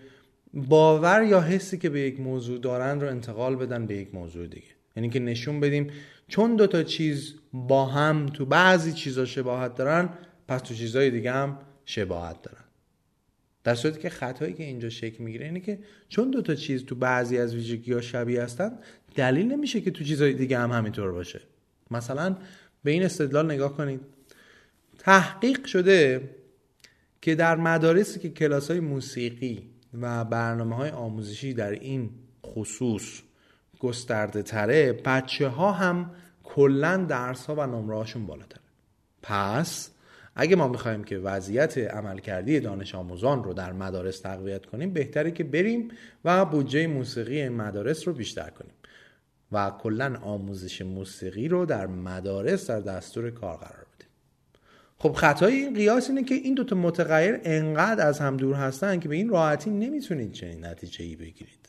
باور 0.53 1.23
یا 1.23 1.41
حسی 1.41 1.77
که 1.77 1.89
به 1.89 1.99
یک 1.99 2.19
موضوع 2.19 2.59
دارن 2.59 3.01
رو 3.01 3.07
انتقال 3.07 3.55
بدن 3.55 3.85
به 3.85 3.95
یک 3.95 4.15
موضوع 4.15 4.47
دیگه. 4.47 4.74
یعنی 4.95 5.09
که 5.09 5.19
نشون 5.19 5.59
بدیم 5.59 5.91
چون 6.27 6.55
دوتا 6.55 6.83
چیز 6.83 7.33
با 7.53 7.85
هم 7.85 8.25
تو 8.25 8.45
بعضی 8.45 8.93
چیزا 8.93 9.25
شباهت 9.25 9.75
دارن 9.75 10.09
پس 10.47 10.61
تو 10.61 10.73
چیزهای 10.73 11.11
دیگه 11.11 11.31
هم 11.31 11.57
شباهت 11.85 12.41
دارن. 12.41 12.63
در 13.63 13.75
صورتی 13.75 13.99
که 13.99 14.09
خطایی 14.09 14.53
که 14.53 14.63
اینجا 14.63 14.89
شکل 14.89 15.23
می‌گیره 15.23 15.45
اینه 15.45 15.59
که 15.59 15.79
چون 16.09 16.31
دوتا 16.31 16.55
چیز 16.55 16.85
تو 16.85 16.95
بعضی 16.95 17.37
از 17.37 17.55
ویژگی 17.55 17.93
ها 17.93 18.01
شبیه 18.01 18.43
هستن 18.43 18.77
دلیل 19.15 19.51
نمیشه 19.51 19.81
که 19.81 19.91
تو 19.91 20.03
چیزهای 20.03 20.33
دیگه 20.33 20.59
هم 20.59 20.71
همینطور 20.71 21.11
باشه. 21.11 21.41
مثلا 21.91 22.37
به 22.83 22.91
این 22.91 23.03
استدلال 23.03 23.45
نگاه 23.45 23.77
کنید. 23.77 24.01
تحقیق 24.99 25.65
شده 25.65 26.29
که 27.21 27.35
در 27.35 27.55
مدارسی 27.55 28.19
که 28.19 28.29
کلاس 28.29 28.71
های 28.71 28.79
موسیقی 28.79 29.69
و 30.01 30.25
برنامه 30.25 30.75
های 30.75 30.89
آموزشی 30.89 31.53
در 31.53 31.71
این 31.71 32.09
خصوص 32.45 33.21
گسترده 33.85 34.43
تره 34.43 34.93
بچه 34.93 35.47
ها 35.47 35.71
هم 35.71 36.11
کلا 36.43 36.97
درس 36.97 37.45
ها 37.45 37.55
و 37.55 37.61
نمره 37.61 37.97
هاشون 37.97 38.25
بالاتره. 38.25 38.61
پس 39.23 39.89
اگه 40.35 40.55
ما 40.55 40.67
می‌خوایم 40.67 41.03
که 41.03 41.17
وضعیت 41.17 41.77
عملکردی 41.77 42.59
دانش 42.59 42.95
آموزان 42.95 43.43
رو 43.43 43.53
در 43.53 43.73
مدارس 43.73 44.19
تقویت 44.19 44.65
کنیم 44.65 44.93
بهتره 44.93 45.31
که 45.31 45.43
بریم 45.43 45.91
و 46.25 46.45
بودجه 46.45 46.87
موسیقی 46.87 47.49
مدارس 47.49 48.07
رو 48.07 48.13
بیشتر 48.13 48.49
کنیم 48.49 48.73
و 49.51 49.71
کلا 49.79 50.19
آموزش 50.21 50.81
موسیقی 50.81 51.47
رو 51.47 51.65
در 51.65 51.87
مدارس 51.87 52.69
در 52.69 52.79
دستور 52.79 53.31
کار 53.31 53.57
قرار 53.57 53.85
بدیم. 53.95 54.09
خب 54.97 55.13
خطای 55.13 55.53
این 55.53 55.73
قیاس 55.73 56.09
اینه 56.09 56.23
که 56.23 56.35
این 56.35 56.53
دوتا 56.53 56.75
متغیر 56.75 57.39
انقدر 57.43 58.07
از 58.07 58.19
هم 58.19 58.37
دور 58.37 58.55
هستن 58.55 58.99
که 58.99 59.09
به 59.09 59.15
این 59.15 59.29
راحتی 59.29 59.69
نمی‌تونید 59.69 60.31
چنین 60.31 60.65
نتیجه 60.65 61.05
ای 61.05 61.15
بگیرید. 61.15 61.64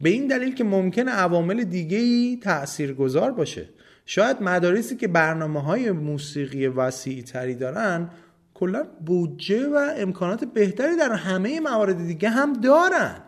به 0.00 0.08
این 0.08 0.26
دلیل 0.26 0.54
که 0.54 0.64
ممکن 0.64 1.08
عوامل 1.08 1.64
دیگه 1.64 1.98
ای 1.98 2.38
تأثیر 2.42 2.94
گذار 2.94 3.30
باشه. 3.30 3.68
شاید 4.06 4.42
مدارسی 4.42 4.96
که 4.96 5.08
برنامه 5.08 5.62
های 5.62 5.90
موسیقی 5.90 6.66
وسیع 6.66 7.22
تری 7.22 7.54
دارن 7.54 8.10
کلا 8.54 8.84
بودجه 9.06 9.68
و 9.68 9.94
امکانات 9.96 10.44
بهتری 10.44 10.96
در 10.96 11.12
همه 11.12 11.60
موارد 11.60 12.06
دیگه 12.06 12.28
هم 12.28 12.52
دارند 12.52 13.22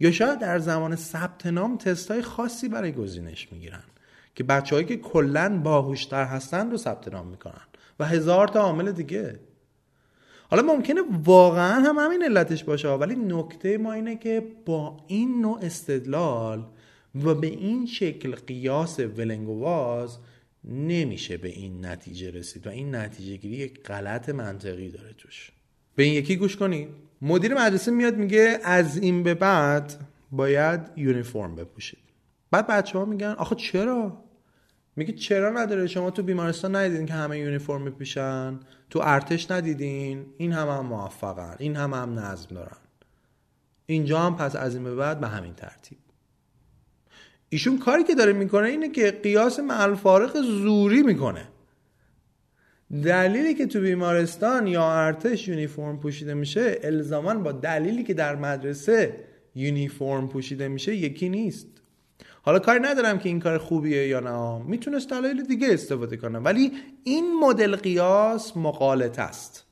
یا 0.00 0.10
شاید 0.10 0.38
در 0.38 0.58
زمان 0.58 0.96
ثبت 0.96 1.46
نام 1.46 1.76
تست 1.76 2.10
های 2.10 2.22
خاصی 2.22 2.68
برای 2.68 2.92
گزینش 2.92 3.52
می‌گیرن 3.52 3.82
که 4.34 4.44
بچههایی 4.44 4.86
که 4.86 4.96
کلا 4.96 5.60
باهوشتر 5.64 6.24
هستن 6.24 6.70
رو 6.70 6.76
ثبت 6.76 7.08
نام 7.08 7.26
می‌کنن 7.26 7.62
و 8.00 8.04
هزار 8.04 8.48
تا 8.48 8.60
عامل 8.60 8.92
دیگه. 8.92 9.40
حالا 10.52 10.62
ممکنه 10.62 11.00
واقعا 11.24 11.80
هم 11.80 11.96
همین 11.98 12.22
علتش 12.22 12.64
باشه 12.64 12.88
ولی 12.88 13.14
نکته 13.14 13.78
ما 13.78 13.92
اینه 13.92 14.16
که 14.16 14.42
با 14.66 14.96
این 15.06 15.40
نوع 15.40 15.58
استدلال 15.62 16.66
و 17.24 17.34
به 17.34 17.46
این 17.46 17.86
شکل 17.86 18.34
قیاس 18.34 19.00
ولنگواز 19.00 20.18
نمیشه 20.64 21.36
به 21.36 21.48
این 21.48 21.86
نتیجه 21.86 22.30
رسید 22.30 22.66
و 22.66 22.70
این 22.70 22.94
نتیجه 22.94 23.36
گیری 23.36 23.56
یک 23.56 23.82
غلط 23.82 24.28
منطقی 24.28 24.88
داره 24.88 25.12
توش. 25.12 25.52
به 25.96 26.02
این 26.02 26.14
یکی 26.14 26.36
گوش 26.36 26.56
کنید 26.56 26.88
مدیر 27.22 27.54
مدرسه 27.54 27.90
میاد 27.90 28.16
میگه 28.16 28.58
از 28.64 28.96
این 28.96 29.22
به 29.22 29.34
بعد 29.34 29.92
باید 30.32 30.80
یونیفرم 30.96 31.54
بپوشید. 31.54 32.02
بعد 32.50 32.66
بچه 32.66 32.98
ها 32.98 33.04
میگن 33.04 33.34
آخه 33.38 33.54
چرا؟ 33.54 34.24
میگه 34.96 35.12
چرا 35.12 35.50
نداره؟ 35.50 35.86
شما 35.86 36.10
تو 36.10 36.22
بیمارستان 36.22 36.76
ندیدین 36.76 37.06
که 37.06 37.12
همه 37.12 37.38
یونیفرم 37.38 37.84
بپوشن 37.84 38.60
تو 38.90 39.00
ارتش 39.02 39.50
ندیدین؟ 39.50 40.26
این 40.38 40.52
هم 40.52 40.68
هم 40.68 40.86
موفقن. 40.86 41.56
این 41.58 41.76
هم 41.76 41.94
هم 41.94 42.18
نظم 42.18 42.54
دارن. 42.54 42.76
اینجا 43.86 44.18
هم 44.18 44.36
پس 44.36 44.56
از 44.56 44.74
این 44.74 44.84
به 44.84 44.94
بعد 44.94 45.20
به 45.20 45.28
همین 45.28 45.54
ترتیب. 45.54 45.98
ایشون 47.48 47.78
کاری 47.78 48.04
که 48.04 48.14
داره 48.14 48.32
می‌کنه 48.32 48.68
اینه 48.68 48.88
که 48.88 49.10
قیاس 49.10 49.58
معل 49.58 49.94
فارق 49.94 50.36
زوری 50.42 51.02
می‌کنه. 51.02 51.48
دلیلی 53.04 53.54
که 53.54 53.66
تو 53.66 53.80
بیمارستان 53.80 54.66
یا 54.66 54.92
ارتش 54.92 55.48
یونیفرم 55.48 56.00
پوشیده 56.00 56.34
میشه 56.34 56.78
الزاما 56.82 57.34
با 57.34 57.52
دلیلی 57.52 58.02
که 58.02 58.14
در 58.14 58.36
مدرسه 58.36 59.16
یونیفرم 59.54 60.28
پوشیده 60.28 60.68
میشه 60.68 60.96
یکی 60.96 61.28
نیست. 61.28 61.81
حالا 62.42 62.58
کاری 62.58 62.80
ندارم 62.80 63.18
که 63.18 63.28
این 63.28 63.40
کار 63.40 63.58
خوبیه 63.58 64.08
یا 64.08 64.20
نه. 64.20 64.62
می‌تونست 64.66 65.10
دلایل 65.10 65.42
دیگه 65.42 65.68
استفاده 65.70 66.16
کنه. 66.16 66.38
ولی 66.38 66.72
این 67.04 67.38
مدل 67.40 67.76
قیاس 67.76 68.56
مقالط 68.56 69.18
است. 69.18 69.66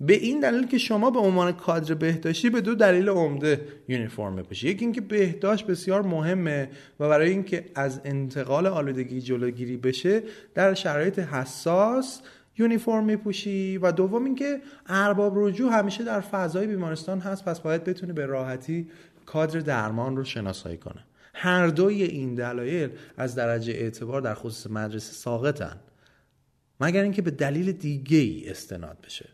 به 0.00 0.12
این 0.12 0.40
دلیل 0.40 0.66
که 0.66 0.78
شما 0.78 1.10
به 1.10 1.18
عنوان 1.18 1.52
کادر 1.52 1.94
بهداشتی 1.94 2.50
به 2.50 2.60
دو 2.60 2.74
دلیل 2.74 3.08
عمده 3.08 3.66
یونیفرم 3.88 4.36
بپوشید 4.36 4.70
یکی 4.70 4.84
اینکه 4.84 5.00
بهداشت 5.00 5.66
بسیار 5.66 6.02
مهمه 6.02 6.70
و 7.00 7.08
برای 7.08 7.30
اینکه 7.30 7.64
از 7.74 8.00
انتقال 8.04 8.66
آلودگی 8.66 9.20
جلوگیری 9.20 9.76
بشه 9.76 10.22
در 10.54 10.74
شرایط 10.74 11.18
حساس 11.18 12.20
یونیفرم 12.58 13.04
میپوشی. 13.04 13.78
و 13.78 13.92
دوم 13.92 14.24
اینکه 14.24 14.60
ارباب 14.86 15.32
رجوع 15.36 15.72
همیشه 15.72 16.04
در 16.04 16.20
فضای 16.20 16.66
بیمارستان 16.66 17.20
هست 17.20 17.44
پس 17.44 17.60
باید 17.60 17.84
بتونه 17.84 18.12
به 18.12 18.26
راحتی 18.26 18.88
کادر 19.26 19.60
درمان 19.60 20.16
رو 20.16 20.24
شناسایی 20.24 20.76
کنه. 20.76 21.04
هر 21.34 21.66
دوی 21.66 22.02
این 22.02 22.34
دلایل 22.34 22.90
از 23.16 23.34
درجه 23.34 23.72
اعتبار 23.72 24.20
در 24.20 24.34
خصوص 24.34 24.70
مدرسه 24.70 25.12
ساقطن. 25.12 25.80
مگر 26.80 27.02
اینکه 27.02 27.22
به 27.22 27.30
دلیل 27.30 27.72
دیگه 27.72 28.18
ای 28.18 28.50
استناد 28.50 28.98
بشه. 29.04 29.28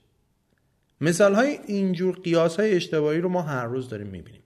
مثال 1.01 1.35
های 1.35 1.59
اینجور 1.67 2.15
قیاس 2.15 2.61
های 2.61 2.75
اشتباهی 2.75 3.21
رو 3.21 3.29
ما 3.29 3.43
هر 3.43 3.65
روز 3.65 3.89
داریم 3.89 4.07
می‌بینیم. 4.07 4.43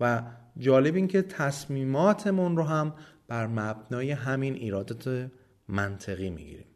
و 0.00 0.22
جالب 0.58 0.94
این 0.94 1.08
که 1.08 1.22
تصمیماتمون 1.22 2.56
رو 2.56 2.62
هم 2.62 2.94
بر 3.28 3.46
مبنای 3.46 4.10
همین 4.10 4.54
ایرادات 4.54 5.30
منطقی 5.68 6.30
می‌گیریم. 6.30 6.66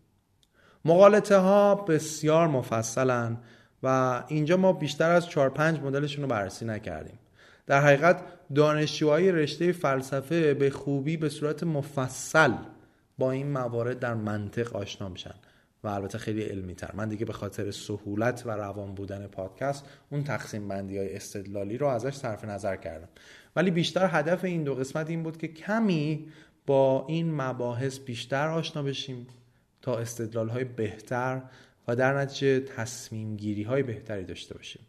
مقالطه 0.85 1.37
ها 1.37 1.75
بسیار 1.75 2.49
مفصلن 2.49 3.39
و 3.83 4.23
اینجا 4.29 4.57
ما 4.57 4.73
بیشتر 4.73 5.11
از 5.11 5.29
4 5.29 5.51
5 5.51 5.81
مدلشون 5.81 6.23
رو 6.23 6.31
بررسی 6.31 6.65
نکردیم. 6.65 7.19
در 7.67 7.81
حقیقت 7.81 8.23
دانشجوهای 8.55 9.33
رشته 9.33 9.73
فلسفه 9.73 10.55
به 10.55 10.71
خوبی 10.71 11.17
به 11.17 11.29
صورت 11.29 11.63
مفصل 11.63 12.53
با 13.19 13.31
این 13.31 13.53
موارد 13.53 13.99
در 13.99 14.15
منطق 14.15 14.77
آشنا 14.77 15.09
میشن 15.09 15.35
و 15.85 15.89
البته 15.89 16.19
خیلی 16.19 16.43
علمی 16.43 16.75
تر 16.75 16.91
من 16.95 17.09
دیگه 17.09 17.25
به 17.25 17.33
خاطر 17.33 17.71
سهولت 17.71 18.43
و 18.47 18.51
روان 18.51 18.95
بودن 18.95 19.27
پادکست 19.27 19.85
اون 20.11 20.25
تقسیم 20.25 20.69
بندی 20.69 20.99
های 20.99 21.17
استدلالی 21.17 21.79
رو 21.79 21.87
ازش 21.87 22.15
صرف 22.15 22.45
نظر 22.45 22.77
کردم. 22.77 23.09
ولی 23.57 23.71
بیشتر 23.71 24.09
هدف 24.13 24.45
این 24.45 24.65
دو 24.65 24.75
قسمت 24.75 25.11
این 25.11 25.23
بود 25.23 25.37
که 25.37 25.49
کمی 25.49 26.29
با 26.67 27.07
این 27.09 27.35
مباحث 27.35 27.99
بیشتر 27.99 28.49
آشنا 28.49 28.83
بشیم 28.83 29.27
تا 29.83 29.99
استدلال 29.99 30.49
های 30.49 30.65
بهتر 30.65 31.43
و 31.89 31.97
در 31.97 32.19
نتیجه 32.19 32.61
تصمیم 32.61 33.37
گیری 33.37 33.63
های 33.63 33.83
بهتری 33.83 34.25
داشته 34.25 34.55
باشیم. 34.55 34.83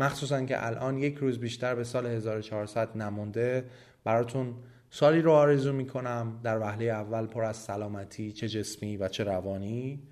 مخصوصا 0.00 0.44
که 0.44 0.66
الان 0.66 0.98
یک 0.98 1.16
روز 1.16 1.38
بیشتر 1.38 1.74
به 1.74 1.84
سال 1.84 2.06
1400 2.06 2.96
نمونده 2.96 3.64
براتون 4.04 4.54
سالی 4.90 5.20
رو 5.20 5.32
آرزو 5.32 5.72
می‌کنم. 5.72 6.40
در 6.42 6.58
وهله 6.58 6.84
اول 6.84 7.26
پر 7.26 7.44
از 7.44 7.56
سلامتی 7.56 8.32
چه 8.32 8.48
جسمی 8.48 8.96
و 8.96 9.08
چه 9.08 9.24
روانی. 9.24 10.02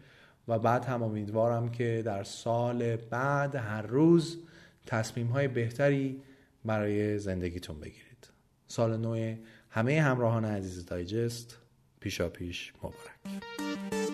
و 0.48 0.58
بعد 0.58 0.84
هم 0.84 1.02
امیدوارم 1.02 1.70
که 1.70 2.02
در 2.04 2.24
سال 2.24 2.96
بعد 2.96 3.54
هر 3.54 3.82
روز 3.82 4.38
تصمیم 4.86 5.26
های 5.26 5.48
بهتری 5.48 6.22
برای 6.64 7.18
زندگیتون 7.18 7.80
بگیرید. 7.80 8.30
سال 8.66 8.96
نو 8.96 9.34
همه 9.70 10.00
همراهان 10.00 10.44
عزیز 10.44 10.86
دایجست. 10.86 11.58
پیشا 12.00 12.28
پیش 12.28 12.72
مبارک. 12.78 14.07